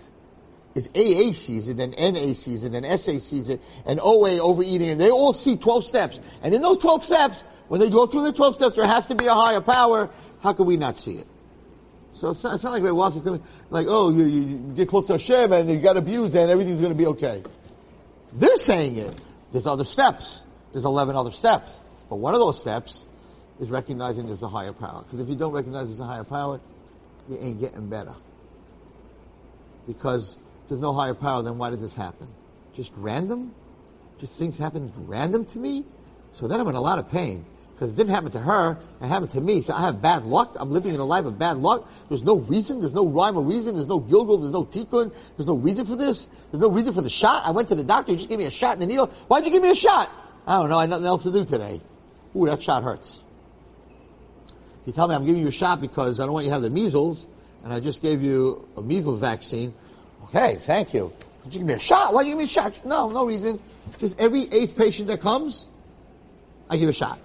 [0.76, 4.90] If AA sees it, and NA sees it, and SA sees it, and OA overeating,
[4.90, 6.20] and they all see 12 steps.
[6.42, 9.16] And in those 12 steps, when they go through the 12 steps, there has to
[9.16, 10.10] be a higher power.
[10.42, 11.28] How can we not see it?
[12.14, 14.74] So it's not, it's not like Ray Watts is going to, like, oh, you, you,
[14.76, 17.44] get close to Hashem and you got abused and everything's going to be okay.
[18.34, 19.14] They're saying it.
[19.52, 20.44] There's other steps.
[20.72, 21.80] There's 11 other steps.
[22.10, 23.04] But one of those steps
[23.60, 25.04] is recognizing there's a higher power.
[25.04, 26.60] Because if you don't recognize there's a higher power,
[27.30, 28.14] you ain't getting better.
[29.88, 30.38] Because
[30.74, 32.28] there's no higher power, then why did this happen?
[32.74, 33.54] Just random?
[34.18, 35.86] Just things happen random to me?
[36.32, 37.46] So then I'm in a lot of pain.
[37.76, 39.62] Because it didn't happen to her, it happened to me.
[39.62, 40.56] So I have bad luck.
[40.56, 41.88] I'm living in a life of bad luck.
[42.10, 42.80] There's no reason.
[42.80, 43.76] There's no rhyme or reason.
[43.76, 44.40] There's no Gilgul.
[44.40, 45.14] There's no tikkun.
[45.38, 46.28] There's no reason for this.
[46.52, 47.46] There's no reason for the shot.
[47.46, 48.12] I went to the doctor.
[48.12, 49.08] He just gave me a shot in the needle.
[49.28, 50.10] Why'd you give me a shot?
[50.48, 50.78] I don't know.
[50.78, 51.82] I had nothing else to do today.
[52.36, 53.22] Ooh, that shot hurts.
[54.86, 56.64] You tell me I'm giving you a shot because I don't want you to have
[56.64, 57.28] the measles,
[57.64, 59.74] and I just gave you a measles vaccine.
[60.34, 61.14] Okay, thank you.
[61.44, 62.12] Did you give me a shot?
[62.12, 62.84] Why do you give me a shot?
[62.84, 63.60] No, no reason.
[64.00, 65.68] Just every eighth patient that comes,
[66.70, 67.20] I give a shot.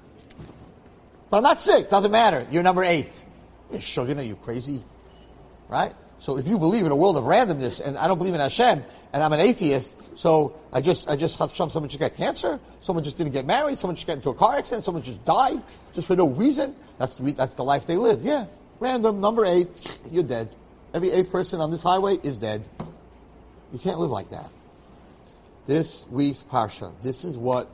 [1.31, 1.89] But I'm not sick.
[1.89, 2.47] Doesn't matter.
[2.51, 3.25] You're number eight.
[3.71, 3.81] You're
[4.21, 4.85] you crazy?
[5.69, 5.95] Right?
[6.19, 8.85] So if you believe in a world of randomness, and I don't believe in Hashem,
[9.15, 12.61] and I'm an atheist, so I just, I just have some, someone just got cancer,
[12.81, 15.63] someone just didn't get married, someone just got into a car accident, someone just died,
[15.95, 16.75] just for no reason.
[16.99, 18.23] That's the, that's the life they live.
[18.23, 18.47] Yeah.
[18.81, 20.55] Random, number eight, you're dead.
[20.93, 22.65] Every eighth person on this highway is dead.
[23.73, 24.51] You can't live like that.
[25.67, 27.69] This week's Parsha, this is what,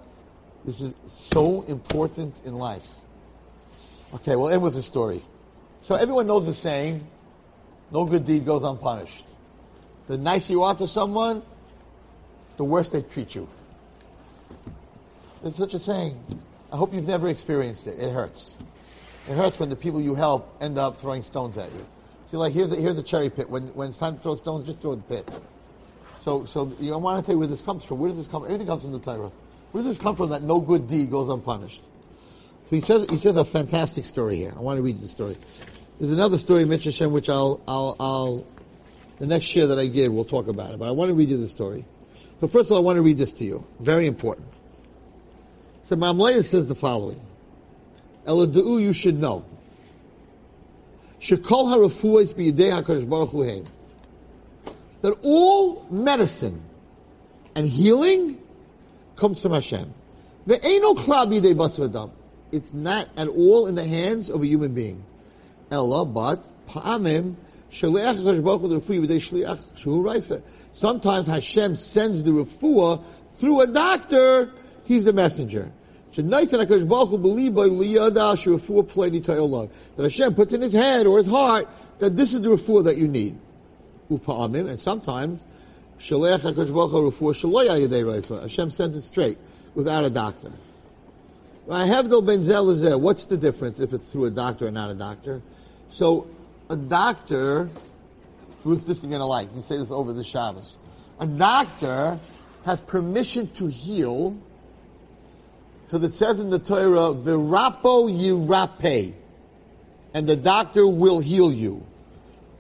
[0.65, 2.89] this is so important in life.
[4.15, 5.23] Okay, we'll end with a story.
[5.81, 7.07] So everyone knows the saying,
[7.93, 9.25] no good deed goes unpunished.
[10.07, 11.43] The nicer you are to someone,
[12.57, 13.49] the worse they treat you.
[15.43, 16.21] There's such a saying.
[16.73, 17.99] I hope you've never experienced it.
[18.01, 18.57] It hurts.
[19.29, 21.87] It hurts when the people you help end up throwing stones at you.
[22.31, 23.49] See, like here's a, here's a cherry pit.
[23.49, 25.29] When when it's time to throw stones, just throw the pit.
[26.25, 27.99] So so you want to tell you where this comes from.
[27.99, 28.45] Where does this come?
[28.45, 29.31] Everything comes from the Torah.
[29.73, 30.31] Where does this come from?
[30.31, 31.83] That no good deed goes unpunished.
[32.71, 34.55] So he says he says a fantastic story here.
[34.57, 35.37] I want to read you the story.
[36.01, 38.47] There's another story, Mitch which I'll I'll I'll
[39.19, 40.79] the next share that I give, we'll talk about it.
[40.79, 41.85] But I want to read you the story.
[42.41, 43.65] So first of all, I want to read this to you.
[43.81, 44.49] Very important.
[45.85, 47.21] So Me'am Lo'ez says the following.
[48.27, 49.45] Eladu, you should know.
[51.21, 53.43] Shekol harafuas b'yidei HaKadosh Baruch Hu
[55.05, 56.63] that all medicine
[57.55, 58.41] and healing
[59.17, 59.93] comes from Hashem.
[60.47, 62.11] There ain't no klab
[62.51, 65.05] It's not at all in the hands of a human being.
[65.71, 67.37] Ella, but pa'amim
[70.73, 74.53] Sometimes Hashem sends the refuah through a doctor,
[74.85, 75.71] he's the messenger.
[76.17, 76.33] That
[79.99, 83.07] Hashem puts in his head or his heart that this is the refuah that you
[83.07, 83.37] need.
[84.11, 85.45] And sometimes
[85.99, 86.41] Hashem
[88.71, 89.39] sends it straight
[89.75, 90.53] without a doctor.
[91.71, 92.99] I have no benzel there.
[92.99, 95.41] What's the difference if it's through a doctor or not a doctor?
[95.89, 96.27] So
[96.69, 97.71] a doctor,
[98.65, 99.49] Ruth, this you're going to like.
[99.55, 100.77] You say this over the Shabbos.
[101.21, 102.19] A doctor
[102.65, 104.37] has permission to heal
[105.87, 109.15] because it says in the Torah, "Virapo yirape,"
[110.13, 111.87] and the doctor will heal you.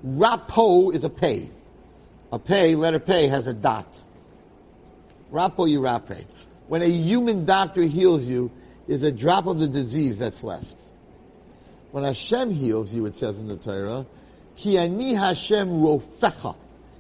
[0.04, 1.48] Rapo is a pay.
[2.30, 3.98] A pay, letter pay, has a dot.
[5.32, 6.24] Rapo yirape.
[6.68, 8.50] When a human doctor heals you,
[8.86, 10.80] is a drop of the disease that's left.
[11.90, 14.06] When Hashem heals you, it says in the Torah,
[14.56, 16.56] Ki ani Hashem rofecha.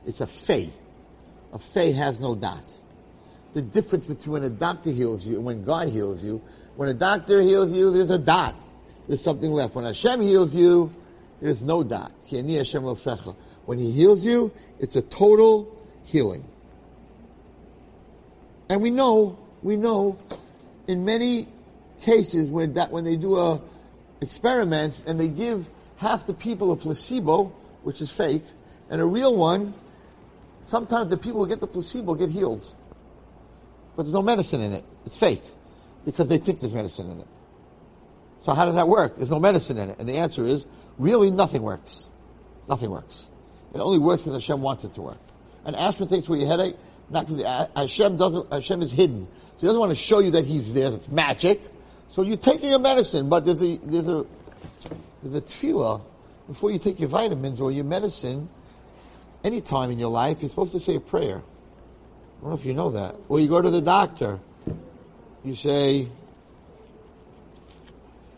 [0.06, 0.70] It's a fey.
[1.52, 2.64] A fey has no dot.
[3.52, 6.42] The difference between when a doctor heals you and when God heals you,
[6.76, 8.56] when a doctor heals you, there's a dot.
[9.06, 9.74] There's something left.
[9.74, 10.92] When Hashem heals you,
[11.44, 12.10] there's no dot.
[13.66, 16.42] When He heals you, it's a total healing.
[18.70, 20.18] And we know, we know,
[20.88, 21.48] in many
[22.00, 23.60] cases when that, when they do a,
[24.22, 25.68] experiments and they give
[25.98, 28.44] half the people a placebo, which is fake,
[28.88, 29.74] and a real one,
[30.62, 32.72] sometimes the people who get the placebo get healed.
[33.96, 34.84] But there's no medicine in it.
[35.04, 35.42] It's fake.
[36.06, 37.28] Because they think there's medicine in it.
[38.44, 39.16] So how does that work?
[39.16, 39.98] There's no medicine in it.
[39.98, 40.66] And the answer is,
[40.98, 42.04] really nothing works.
[42.68, 43.30] Nothing works.
[43.72, 45.18] It only works because Hashem wants it to work.
[45.64, 46.76] And aspirin takes away your headache,
[47.08, 49.24] not because uh, Hashem doesn't, Hashem is hidden.
[49.24, 51.62] So he doesn't want to show you that he's there, that's magic.
[52.08, 54.26] So you're taking a medicine, but there's a, there's a,
[55.22, 56.02] there's a tefillah
[56.46, 58.50] before you take your vitamins or your medicine.
[59.42, 61.38] Any time in your life, you're supposed to say a prayer.
[61.38, 63.16] I don't know if you know that.
[63.30, 64.38] Or you go to the doctor.
[65.42, 66.08] You say,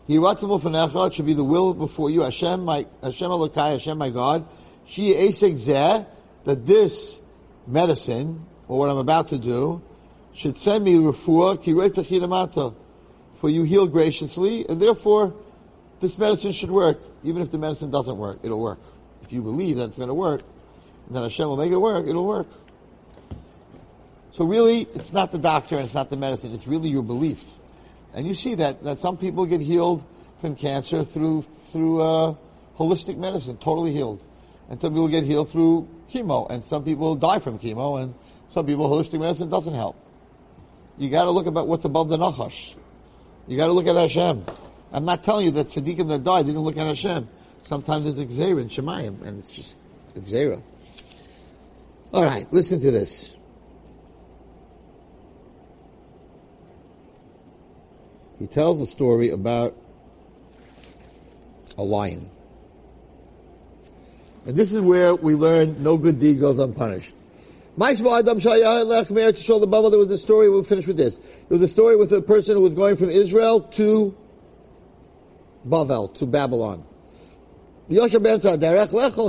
[0.07, 4.47] it should be the will before you, Hashem, my, Hashem Elokai, Hashem, my God.
[4.85, 6.05] She zeh,
[6.45, 7.19] that this
[7.67, 9.81] medicine, or what I'm about to do,
[10.33, 11.73] should send me refuah, ki
[13.35, 15.35] for you heal graciously, and therefore
[15.99, 16.99] this medicine should work.
[17.23, 18.79] Even if the medicine doesn't work, it'll work.
[19.23, 20.41] If you believe that it's going to work,
[21.07, 22.47] and that Hashem will make it work, it'll work.
[24.31, 27.43] So really, it's not the doctor and it's not the medicine, it's really your belief.
[28.17, 30.03] And you see that, that some people get healed
[30.41, 32.35] from cancer through, through, uh,
[32.75, 34.23] holistic medicine, totally healed.
[34.69, 38.15] And some people get healed through chemo, and some people die from chemo, and
[38.49, 39.95] some people holistic medicine doesn't help.
[40.97, 42.75] You gotta look about what's above the nachash.
[43.47, 44.45] You got to look at Hashem.
[44.91, 47.29] I'm not telling you that tzaddikim that died didn't look at Hashem.
[47.61, 49.77] Sometimes there's Xera in Shemayim, and it's just
[50.15, 50.61] Xera.
[52.11, 53.36] All right, listen to this.
[58.39, 59.75] He tells the story about
[61.77, 62.29] a lion.
[64.45, 67.13] And this is where we learn no good deed goes unpunished.
[67.79, 68.39] Adam
[69.59, 69.89] the Baba.
[69.89, 70.49] There was a story.
[70.49, 71.17] We'll finish with this.
[71.17, 74.15] There was a story with a person who was going from Israel to
[75.67, 76.83] Bavel to Babylon.
[77.89, 77.97] He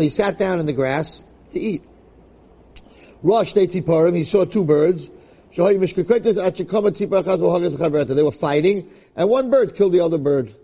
[0.08, 1.82] sat down in the grass to eat.
[3.22, 4.16] Rosh Tziparim.
[4.16, 5.10] He saw two birds.
[8.14, 10.54] They were fighting, and one bird killed the other bird.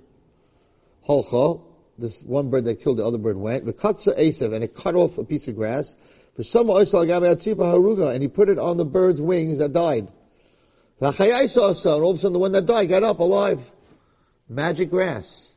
[1.96, 3.64] This one bird that killed the other bird went.
[3.64, 5.96] And it cut off a piece of grass.
[6.36, 10.08] For some and he put it on the bird's wings that died.
[11.00, 13.72] And all of a sudden the one that died got up alive.
[14.48, 15.52] Magic grass.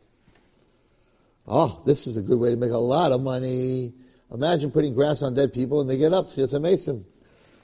[1.47, 3.93] Oh, this is a good way to make a lot of money.
[4.31, 6.37] Imagine putting grass on dead people and they get up.
[6.37, 7.05] It's amazing.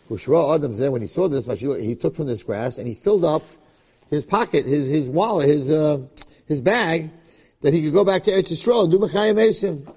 [0.10, 3.44] There when he saw this, he took from this grass and he filled up
[4.10, 6.06] his pocket, his, his wallet, his, uh,
[6.46, 7.10] his bag,
[7.62, 9.92] that he could go back to Eretz Yisrael and do Mechayim Esim.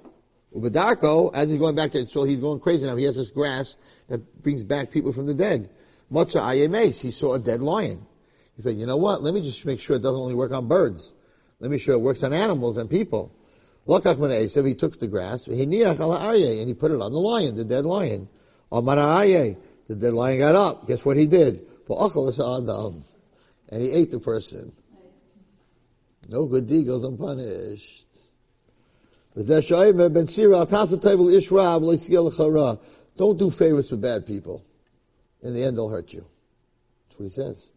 [0.54, 2.96] Ubadarko, as he's going back to Israel, he's going crazy now.
[2.96, 3.76] He has this grass
[4.08, 5.68] that brings back people from the dead.
[6.08, 8.06] Mocha ayemes, he saw a dead lion.
[8.56, 9.22] He said, you know what?
[9.22, 11.12] Let me just make sure it doesn't only work on birds.
[11.60, 13.34] Let me sure it works on animals and people.
[13.86, 17.64] Lokach Esav, he took the grass, he and he put it on the lion, the
[17.64, 18.28] dead lion.
[19.88, 20.86] The dead lion got up.
[20.86, 21.66] Guess what he did?
[21.86, 23.04] For adam,
[23.68, 24.72] and he ate the person.
[26.28, 28.04] No good deed goes unpunished.
[33.16, 34.64] Don't do favors for bad people.
[35.42, 36.26] In the end, they'll hurt you.
[37.08, 37.70] That's what he says.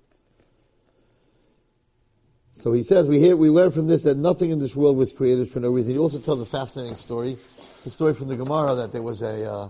[2.52, 5.12] So he says, we hear, we learn from this that nothing in this world was
[5.14, 5.94] created for no reason.
[5.94, 7.38] He also tells a fascinating story.
[7.84, 9.70] The story from the Gemara that there was a, uh,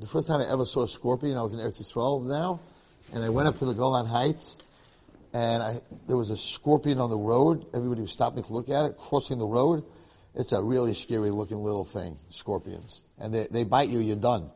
[0.00, 2.60] the first time I ever saw a scorpion, I was in Eretz Yisrael now,
[3.12, 4.56] and I went up to the Golan Heights,
[5.34, 7.66] and I, there was a scorpion on the road.
[7.74, 9.84] Everybody was stopping to look at it, crossing the road.
[10.34, 13.02] It's a really scary looking little thing, scorpions.
[13.18, 14.50] And they, they bite you, you're done.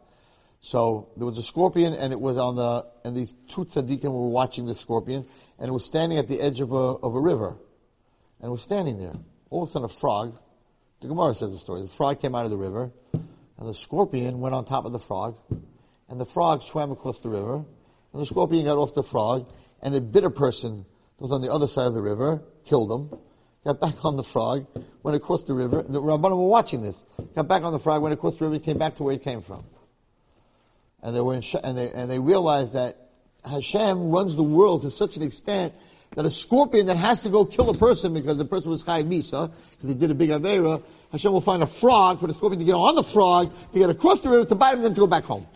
[0.62, 4.28] So there was a scorpion and it was on the, and these two tzaddikim were
[4.28, 5.26] watching the scorpion
[5.58, 7.48] and it was standing at the edge of a, of a river.
[8.40, 9.12] And it was standing there.
[9.50, 10.38] All of a sudden a frog,
[11.00, 12.90] the Gemara says the story, the frog came out of the river
[13.58, 15.36] and the scorpion went on top of the frog
[16.08, 17.56] and the frog swam across the river
[18.12, 19.50] and the scorpion got off the frog
[19.82, 20.84] and it bit a person
[21.16, 23.18] that was on the other side of the river killed him
[23.64, 24.66] got back on the frog,
[25.02, 25.80] went across the river.
[25.80, 27.02] And the Rabbanim were watching this.
[27.34, 29.18] Got back on the frog, went across the river, and came back to where he
[29.18, 29.64] came from
[31.04, 33.10] and they were in, and they and they realized that
[33.44, 35.74] Hashem runs the world to such an extent
[36.14, 39.04] that a scorpion that has to go kill a person because the person was Chayav
[39.04, 42.58] Misa, because he did a big Avera, Hashem will find a frog for the scorpion
[42.58, 44.94] to get on the frog, to get across the river, to bite him, and then
[44.94, 45.46] to go back home.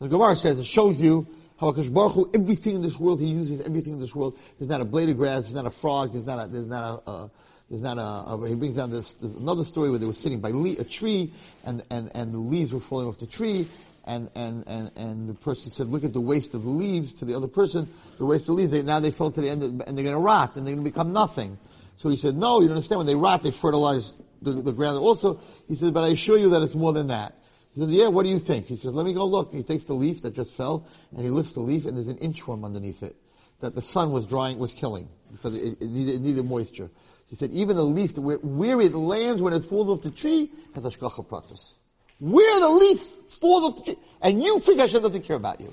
[0.00, 1.26] The Gemara says, it shows you
[1.60, 4.38] how Akash Baruch Hu, everything in this world, he uses everything in this world.
[4.58, 7.02] There's not a blade of grass, there's not a frog, there's not a, there's not
[7.06, 7.28] a, uh,
[7.68, 10.50] there's not a, a, he brings down this, another story where they were sitting by
[10.50, 11.32] le- a tree
[11.64, 13.68] and, and, and the leaves were falling off the tree
[14.08, 17.26] and, and, and, and the person said, look at the waste of the leaves to
[17.26, 19.62] the other person, the waste of the leaves, they, now they fell to the end
[19.62, 21.58] of, and they're going to rot and they're going to become nothing.
[21.98, 22.98] So he said, no, you don't understand.
[22.98, 24.96] When they rot, they fertilize the, the ground.
[24.98, 27.34] Also, he said, but I assure you that it's more than that.
[27.74, 28.66] He said, yeah, what do you think?
[28.66, 29.52] He says, let me go look.
[29.52, 32.16] He takes the leaf that just fell and he lifts the leaf and there's an
[32.18, 33.14] inchworm underneath it
[33.60, 36.90] that the sun was drying, was killing because it, it, needed, it needed moisture.
[37.26, 40.50] He said, even a leaf, where, where it lands when it falls off the tree,
[40.74, 41.77] has a hashgacha pratis.
[42.20, 43.96] Where the leaf off the tree.
[44.20, 45.72] And you think Hashem doesn't care about you.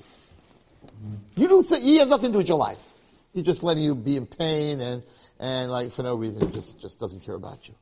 [1.36, 2.92] You don't think, he has nothing to do with your life.
[3.32, 5.04] He's just letting you be in pain and,
[5.38, 7.74] and like for no reason, just, just doesn't care about you.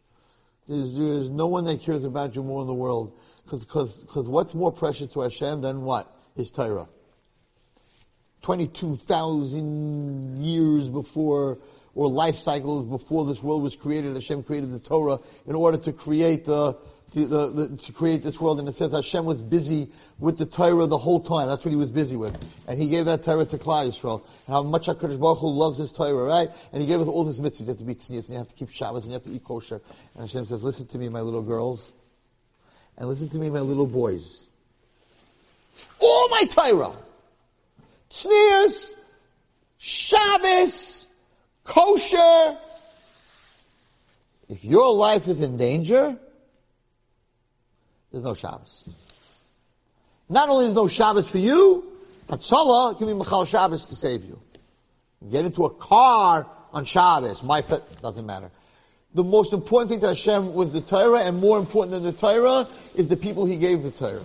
[0.68, 3.16] There's, there's no one that cares about you more in the world.
[3.48, 6.10] Cause, cause, cause what's more precious to Hashem than what?
[6.34, 6.88] His Torah.
[8.42, 11.58] 22,000 years before
[11.94, 14.14] or life cycles before this world was created.
[14.14, 16.76] Hashem created the Torah in order to create the,
[17.14, 18.58] the, the, the, to create this world.
[18.58, 21.48] And it says Hashem was busy with the Torah the whole time.
[21.48, 22.36] That's what he was busy with.
[22.68, 24.22] And he gave that Torah to Klal Yisrael.
[24.46, 26.50] How much HaKadosh Baruch Hu loves his Torah, right?
[26.72, 27.60] And he gave us all these mitzvahs.
[27.60, 29.30] You have to be tznius, and you have to keep Shabbos, and you have to
[29.30, 29.80] eat kosher.
[30.14, 31.92] And Hashem says, listen to me, my little girls.
[32.98, 34.48] And listen to me, my little boys.
[36.00, 36.92] All my Torah.
[38.10, 38.92] Tznius,
[39.78, 41.06] Shabbos,
[41.64, 42.58] kosher.
[44.48, 46.18] If your life is in danger,
[48.14, 48.84] there's no Shabbos.
[50.28, 51.84] Not only is no Shabbos for you,
[52.28, 54.38] but Hatzalah can be Mechallel Shabbos to save you.
[55.32, 58.52] Get into a car on Shabbos, my pet, doesn't matter.
[59.14, 62.68] The most important thing to Hashem was the Torah, and more important than the Torah
[62.94, 64.22] is the people He gave the Torah.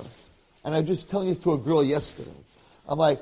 [0.64, 2.30] And I was just telling this to a girl yesterday.
[2.88, 3.20] I'm like,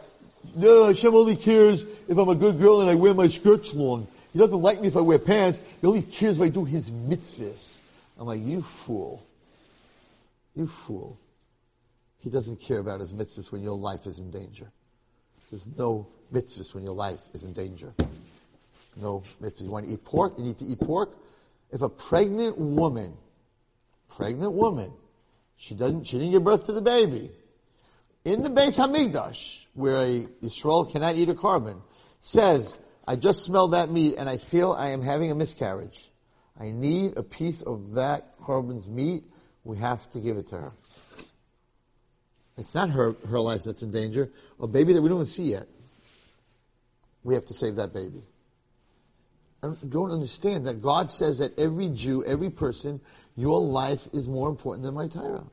[0.53, 4.05] no, Hashem only cares if I'm a good girl and I wear my skirts long.
[4.33, 5.61] He doesn't like me if I wear pants.
[5.79, 7.79] He only cares if I do his mitzvahs.
[8.19, 9.23] I'm like, you fool.
[10.57, 11.19] You fool.
[12.17, 14.71] He doesn't care about his mitzvahs when your life is in danger.
[15.51, 17.93] There's no mitzvahs when your life is in danger.
[18.95, 19.61] No mitzvahs.
[19.61, 20.33] You want to eat pork?
[20.39, 21.15] You need to eat pork.
[21.71, 23.13] If a pregnant woman,
[24.09, 24.91] pregnant woman,
[25.57, 27.29] she doesn't, she didn't give birth to the baby,
[28.25, 31.81] in the Beit Hamikdash, where a Yisrael cannot eat a korban,
[32.19, 32.75] says,
[33.07, 36.09] I just smelled that meat and I feel I am having a miscarriage.
[36.59, 39.23] I need a piece of that korban's meat.
[39.67, 40.71] We have to give it to her.
[42.57, 44.31] It's not her, her life that's in danger.
[44.61, 45.67] A baby that we don't see yet.
[47.25, 48.23] We have to save that baby.
[49.61, 53.01] I don't understand that God says that every Jew, every person,
[53.35, 55.43] your life is more important than my Torah.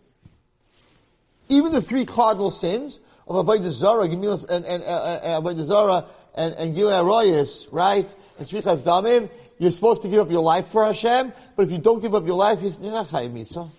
[1.49, 6.07] Even the three cardinal sins of Avodah Zarah, Gemilas, and, and, uh, uh, Avodah Zarah,
[6.37, 8.17] and, and Gilei right?
[8.39, 11.79] And Shefichas Damim, you're supposed to give up your life for Hashem, but if you
[11.79, 13.71] don't give up your life, you're not Chayim.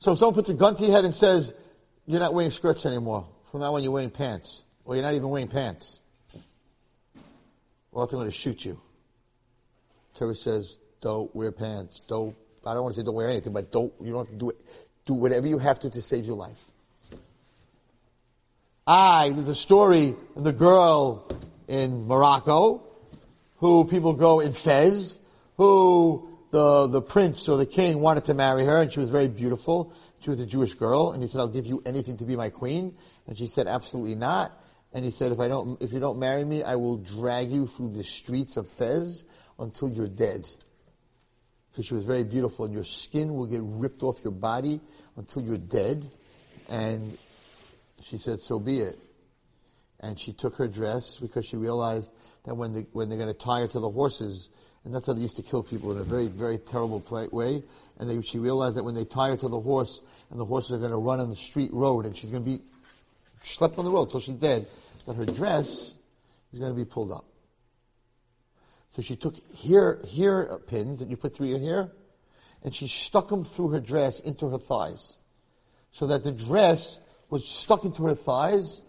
[0.00, 1.54] So if someone puts a gun to your head and says,
[2.06, 5.28] you're not wearing skirts anymore, from now on you're wearing pants, or you're not even
[5.28, 5.98] wearing pants,
[7.92, 8.80] well, they're going to shoot you.
[10.16, 12.34] Torah says, don't wear pants, don't
[12.64, 14.50] I don't want to say don't wear anything, but don't, you don't have to do
[14.50, 14.56] it.
[15.06, 16.62] Do whatever you have to to save your life.
[18.86, 21.26] I, the story of the girl
[21.68, 22.82] in Morocco,
[23.58, 25.18] who people go in Fez,
[25.56, 29.28] who the, the prince or the king wanted to marry her and she was very
[29.28, 29.94] beautiful.
[30.20, 32.50] She was a Jewish girl and he said, I'll give you anything to be my
[32.50, 32.96] queen.
[33.26, 34.52] And she said, absolutely not.
[34.92, 37.66] And he said, if I don't, if you don't marry me, I will drag you
[37.66, 39.24] through the streets of Fez
[39.58, 40.48] until you're dead.
[41.70, 44.80] Because she was very beautiful and your skin will get ripped off your body
[45.16, 46.10] until you're dead.
[46.68, 47.16] And
[48.02, 48.98] she said, so be it.
[50.00, 52.12] And she took her dress because she realized
[52.44, 54.50] that when, they, when they're going to tie her to the horses,
[54.84, 57.62] and that's how they used to kill people in a very, very terrible play, way.
[57.98, 60.00] And they, she realized that when they tie her to the horse,
[60.30, 62.50] and the horses are going to run on the street road, and she's going to
[62.50, 62.62] be
[63.42, 64.66] slept on the road till she's dead,
[65.06, 65.92] that her dress
[66.52, 67.24] is going to be pulled up.
[68.96, 71.92] So she took hair, hair pins that you put through your hair,
[72.62, 75.18] and she stuck them through her dress into her thighs.
[75.92, 78.82] So that the dress was stuck into her thighs,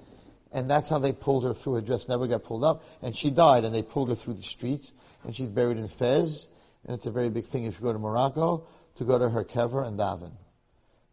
[0.52, 1.76] and that's how they pulled her through.
[1.76, 4.44] Her dress never got pulled up, and she died, and they pulled her through the
[4.44, 4.92] streets,
[5.24, 6.48] and she's buried in Fez,
[6.86, 9.44] and it's a very big thing if you go to Morocco, to go to her
[9.44, 10.32] kever and daven.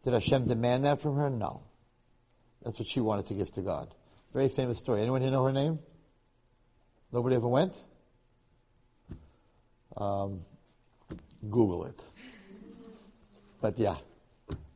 [0.03, 1.29] Did Hashem demand that from her?
[1.29, 1.61] No.
[2.63, 3.93] That's what she wanted to give to God.
[4.33, 5.01] Very famous story.
[5.01, 5.79] Anyone here know her name?
[7.11, 7.75] Nobody ever went?
[9.97, 10.41] Um,
[11.49, 12.03] Google it.
[13.61, 13.95] But yeah,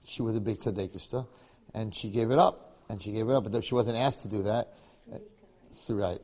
[0.04, 1.26] she was a big tzaddik
[1.74, 4.28] and she gave it up, and she gave it up, but she wasn't asked to
[4.28, 4.74] do that.
[5.72, 6.20] So, uh, right.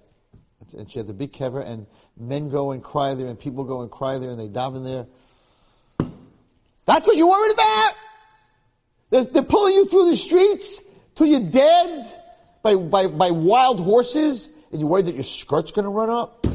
[0.78, 1.88] And she has a big kever, and
[2.18, 5.08] men go and cry there, and people go and cry there, and they daven there.
[6.86, 7.92] That's what you're worried about?
[9.10, 10.84] They're, they're pulling you through the streets
[11.16, 12.06] till you're dead
[12.62, 16.46] by, by, by wild horses, and you're worried that your skirt's gonna run up?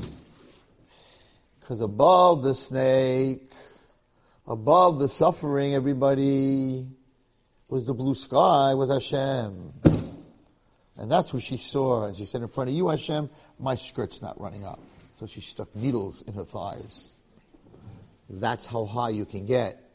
[1.61, 3.51] Because above the snake,
[4.47, 6.87] above the suffering, everybody,
[7.75, 9.73] was the blue sky, was Hashem.
[10.97, 12.05] And that's what she saw.
[12.05, 14.79] And she said, in front of you, Hashem, my skirt's not running up.
[15.17, 17.09] So she stuck needles in her thighs.
[18.31, 19.91] That's how high you can get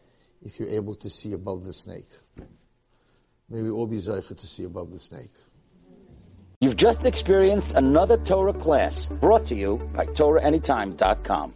[0.46, 2.10] if you're able to see above the snake.
[3.50, 5.32] Maybe we'll be to see above the snake.
[6.60, 11.54] You've just experienced another Torah class brought to you by TorahAnytime.com.